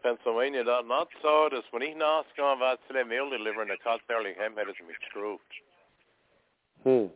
[0.01, 3.77] Pennsylvania that not so dass wenn ich nachgegangen war zu der Mail delivered in der
[3.77, 5.39] Katterlich hem hätte es mich screwed.
[6.83, 7.09] Hmm.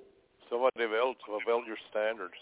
[0.50, 2.38] So what they will to build your standards.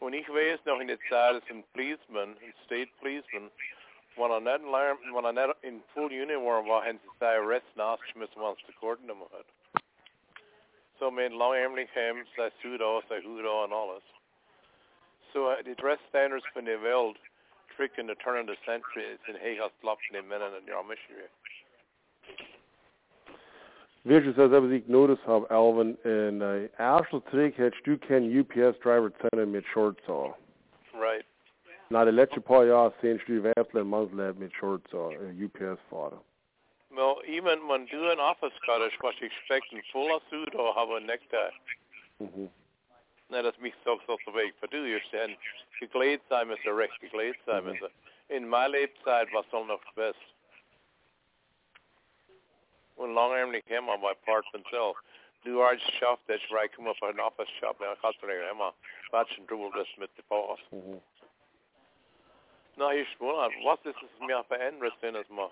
[0.00, 3.50] When ich weiß noch in der Zeit ist ein policeman, ein state policeman,
[4.16, 8.16] when I net learn when I net in full uniform var hen sig arrest nask
[8.16, 9.46] med som hans till korten de had.
[10.98, 14.08] Så med lång ämlig hem så sudo så hudo and all this.
[15.32, 17.16] So uh, the dress standards for the world
[17.80, 19.36] trick in the turn of the century is in
[19.82, 21.32] lopped in minute and your missionary.
[24.04, 28.76] Virtually says was ik notice have Alvin in uh, Ashland today catch du can UPS
[28.82, 30.32] driver center mit short saw.
[30.94, 31.24] Right.
[31.88, 36.18] Det lät ju på jag sen styr väplen manslä med short saw uh, UPS fara.
[36.96, 41.52] Well, even when doing office Scottish was expecting full of suit or have a necktie.
[42.18, 42.48] Mhm.
[43.30, 45.36] Nej, det är mycket så så så väg för du ju sen.
[45.80, 47.88] Det gled sig med så rätt, det gled sig så.
[48.28, 50.18] In my left side var så nog bäst.
[52.96, 54.94] When long arm they came on my part until
[55.44, 58.72] do our shop that's right come up an office shop now got there Emma.
[59.12, 60.60] Watch and dribble this with the boss.
[62.76, 65.50] Na, ich schwör, was ist es mir verändert denn es mal?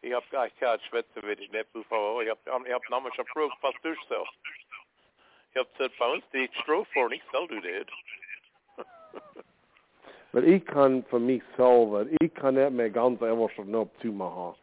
[0.00, 2.22] Ich hab gar kein Schwätze wie die Neppe vor.
[2.22, 4.00] Ich hab ich hab namens schon proof fast durch
[5.54, 5.60] so.
[5.60, 7.86] Ich hab gesagt, bei uns die Stroh vor nicht soll du det.
[10.34, 14.26] Men ik kan för mig själv, ik kan inte med ganska överstånd upp till mig
[14.26, 14.56] ha.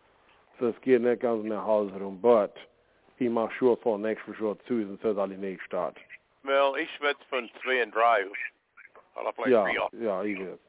[0.60, 2.58] Så det sker inte ganska med halsrum, but
[3.18, 6.00] i mach sure för en extra sure tusen så att alla start.
[6.42, 8.26] Well, ich schwätze von zwei und drei.
[9.14, 10.06] Alla vielleicht Ja, vier.
[10.06, 10.60] ja, ich vet.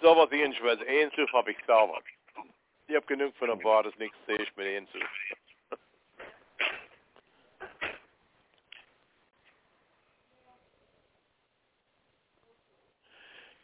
[0.00, 0.84] So was ich schwätze.
[0.88, 2.00] Ein Zuf hab ich sauber.
[2.86, 5.10] Ich hab genug von der Bar, das nichts sehe ich mit ein Zuf.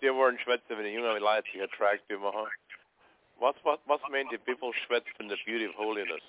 [0.01, 2.49] Die waren schwätzen, wenn die junge Leute sich attractive machen.
[3.38, 6.22] Was, was, was meint die people schwätzen von the beauty of holiness?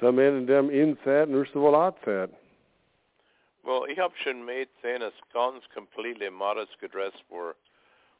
[0.00, 2.28] Så men dem insat, nu så väl outside.
[3.62, 7.54] Well, ich hab schon mit sehen, es ganz completely modest gedressed war.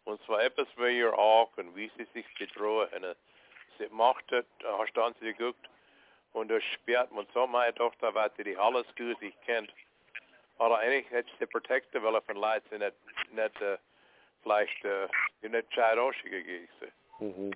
[0.04, 3.14] Und zwar etwas wie ihr auch und wie sie sich gedrohen und äh,
[3.78, 4.46] sie macht hat,
[4.78, 5.68] hast du an sie geguckt
[6.32, 9.72] und das sperrt man so meine Tochter, weil sie die alles gut sich kennt.
[10.58, 12.96] Aber eigentlich hätte sie protective weil von Leuten sie nicht,
[13.32, 13.78] nicht äh,
[14.42, 15.08] vielleicht äh,
[15.42, 16.68] die nicht Schei gegeben.
[17.18, 17.50] Mhm.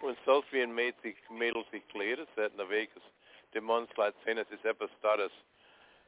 [0.00, 1.82] Und so wie ein sich, Mädel sich
[2.34, 2.90] seit in der Weg
[3.52, 5.32] die Manns leid sehen, es ist etwas da, das,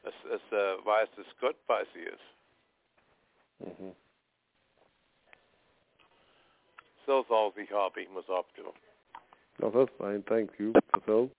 [0.05, 2.20] es, es äh, weiß, dass Gott bei sie ist.
[3.59, 3.94] Mhm.
[7.07, 8.72] So ist alles ich habe, ich muss abtun.
[9.59, 10.72] Ja, das fine, thank you.
[11.07, 11.30] So.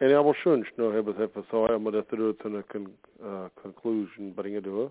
[0.00, 2.96] En jag var sjunch nu har jag för så jag måste dra till en con,
[3.20, 4.90] uh, conclusion bringa det.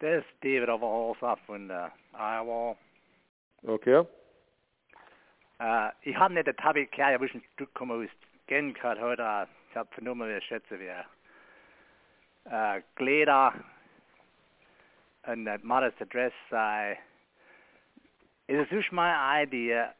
[0.00, 2.76] This is David of Allsap von uh, Iowa.
[3.62, 4.04] Okay.
[5.60, 8.10] Uh, ich habe nicht den Tabik, ja, ich will ein Stück kommen aus
[8.48, 9.48] Gen gehört heute.
[9.70, 10.90] Ich habe vernommen, wie ich schätze, wie
[12.50, 13.54] uh, Gleder
[15.26, 16.98] und that modest address sei.
[18.48, 19.94] It is just my idea,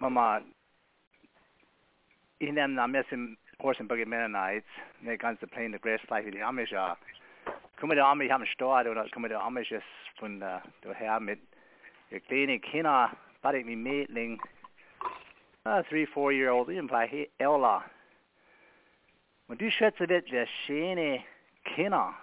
[0.00, 0.42] Mama,
[2.40, 4.66] in dem Namen Horse and Buggy Mennonites,
[5.04, 6.96] der ganze Plain of Grass Life, die Amish, ja.
[7.78, 9.72] Kommen die Amish haben Steuer oder kommen die Amish
[10.18, 11.40] von der, daher mit
[12.26, 13.10] kleinen Kinder,
[13.42, 14.40] was ich mit Mädling,
[15.64, 17.84] uh, three, four year old, even bei Ella.
[19.48, 21.24] Und du schätze das, wie schöne
[21.64, 22.14] Kinder.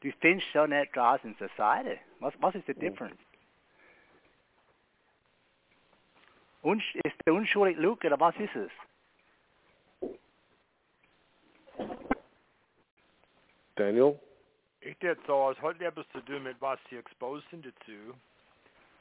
[0.00, 1.98] Du findest so nicht draußen in Society.
[2.20, 3.18] Was, was ist die Difference?
[6.62, 8.70] Unsch ist der unschuldig Luke oder was ist es?
[13.76, 14.18] Daniel?
[14.80, 18.14] Ich det så att håll det zu tun mit was sie exposed sind dazu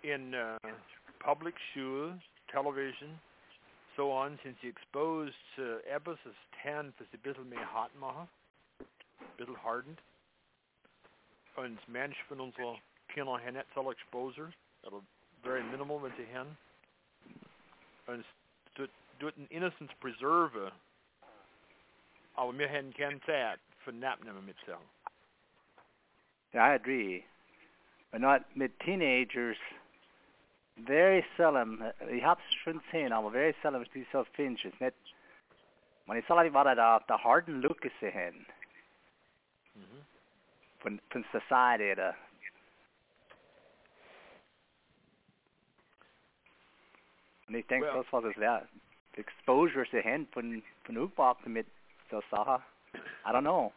[0.02, 0.58] in uh,
[1.20, 3.20] public schools, television,
[3.96, 6.34] so on, sind sie exposed to etwas, das
[6.64, 8.28] 10 für sie ein bisschen mehr hart machen,
[8.80, 10.00] ein bisschen hardened.
[11.58, 12.80] Uns Mensch von unserer
[13.10, 14.52] Kinder haben nicht so Exposure,
[14.84, 15.02] oder
[15.44, 16.58] very minimal mit sie haben.
[18.06, 18.90] Und es
[19.20, 20.72] tut ein Innocence preserve,
[22.36, 24.80] aber wir haben keine Zeit für Napnehmen mitzählen.
[26.54, 27.24] Yeah, I agree.
[28.12, 29.58] But not with teenagers,
[30.78, 34.74] very seldom, ich hab's schon sehen, aber very seldom ist die so finches.
[34.80, 34.96] Nicht,
[36.06, 38.46] man ist allerdings war da der look gesehen.
[39.74, 40.06] Mhm.
[40.80, 42.16] Von, von society, da.
[47.48, 48.68] Und ich denke, Well- das was es wäre.
[49.14, 51.66] Exposure sie haben von, von Ugbach mit
[52.12, 52.62] so Sachen.
[53.26, 53.74] I don't know.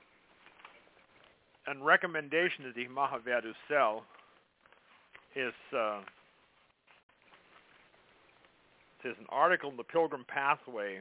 [1.67, 4.03] And recommendation die ich mache werde sell
[5.35, 6.01] is uh,
[9.03, 11.01] there's an article in the Pilgrim Pathway,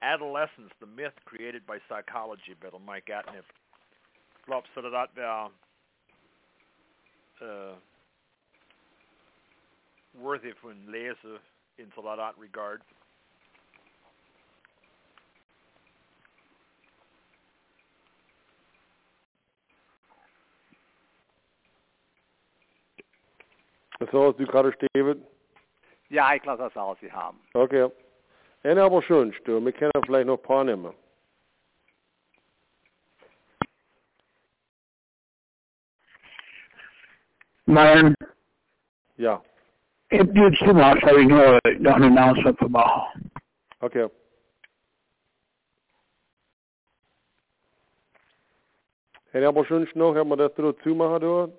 [0.00, 3.44] Adolescence, the Myth Created by Psychology, by Mike Atnip.
[4.42, 5.50] Ich glaube, so das wäre
[7.40, 7.76] uh,
[10.14, 11.38] worthy von Lese
[11.76, 12.82] in so that regard.
[24.00, 25.24] Das alles du gerade David?
[26.08, 27.38] Ja, ich glaube, das ist alles, sie haben.
[27.54, 27.88] Okay.
[28.64, 29.64] En aber schön, du.
[29.64, 30.92] Wir können vielleicht noch ein paar nehmen.
[37.66, 38.14] Myron,
[39.16, 39.40] Ja.
[40.10, 41.82] if it's too much, I ignore it.
[41.82, 43.08] Don't announce it for Baja.
[43.82, 44.08] Okay.
[49.34, 51.52] En aber schön noch, haben wir das dazu machen dort?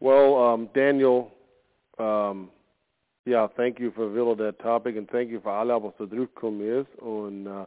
[0.00, 1.30] Well, um, Daniel,
[1.96, 2.50] um,
[3.24, 6.60] ja, thank you for willen that topic and thank you for alle, was da zurückgekommen
[6.60, 7.66] ist und uh,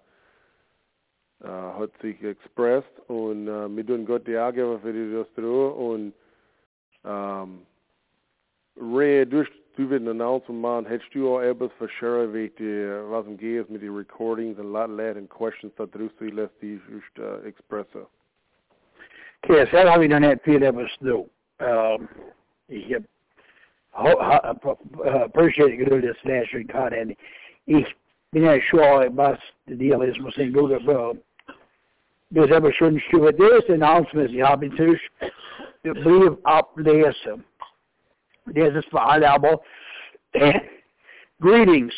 [1.43, 1.47] uh,
[1.79, 6.13] hat sich expressed und uh, wir tun Gott die Angebe für die das und
[7.03, 7.65] um,
[8.77, 9.43] Ray, du,
[9.77, 12.33] du wirst ein Announcement machen, hättest du auch etwas für Sheriff,
[13.09, 16.61] was im geht mit den Recordings und lot let and questions da drüber, so lässt
[16.61, 18.05] die just uh, expressen.
[19.43, 21.27] Okay, så har vi den här PLFs då.
[21.59, 22.07] Um,
[22.67, 23.03] jag
[23.91, 27.17] ho- ha- uh, appreciate doing this national content.
[27.65, 27.95] Ich
[28.35, 31.13] ja sure, was är som att sen gå bra.
[32.29, 33.31] Det är bara sjön stuva.
[33.31, 35.01] Det är announcements jag har betytt.
[35.81, 36.27] Det blir
[36.59, 37.39] uppläsa.
[38.45, 39.59] Det är för alla aber.
[41.39, 41.93] Greetings.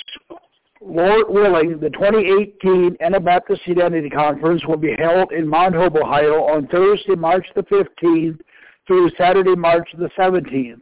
[0.81, 6.67] Lord willing, the 2018 Anabaptist Identity Conference will be held in Mount Hope, Ohio on
[6.67, 8.39] Thursday, March the 15th
[8.85, 10.81] through Saturday, March the 17th.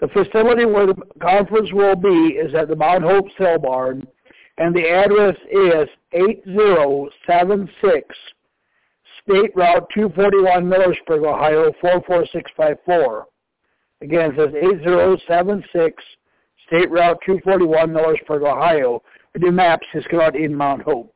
[0.00, 4.06] The facility where the conference will be is at the Mount Hope Sale Barn,
[4.58, 8.16] and the address is 8076
[9.22, 13.26] State Route 241, Millersburg, Ohio 44654.
[14.02, 16.02] Again, it says 8076
[16.66, 19.02] State Route 241, Millersburg, Ohio.
[19.34, 21.14] The maps is got in Mount Hope.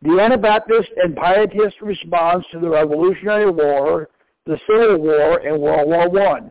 [0.03, 4.09] the Anabaptist and Pietist response to the Revolutionary War,
[4.47, 6.51] the Civil War, and World War One.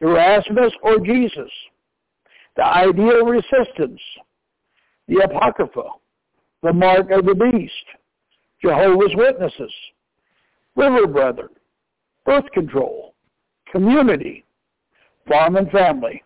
[0.00, 1.50] Erasmus or Jesus,
[2.56, 4.00] the ideal resistance,
[5.06, 5.84] the Apocrypha,
[6.62, 7.72] the mark of the beast,
[8.60, 9.72] Jehovah's Witnesses,
[10.74, 11.50] River Brethren,
[12.24, 13.14] birth control,
[13.70, 14.44] community,
[15.26, 16.22] farm and family,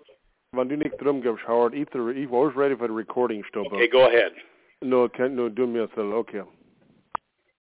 [0.52, 1.88] Wenn du nicht drum gibst, Howard, ich
[2.30, 3.66] was ready for the recording stop.
[3.66, 4.32] Okay, go ahead.
[4.82, 6.42] No, can no do me a okay.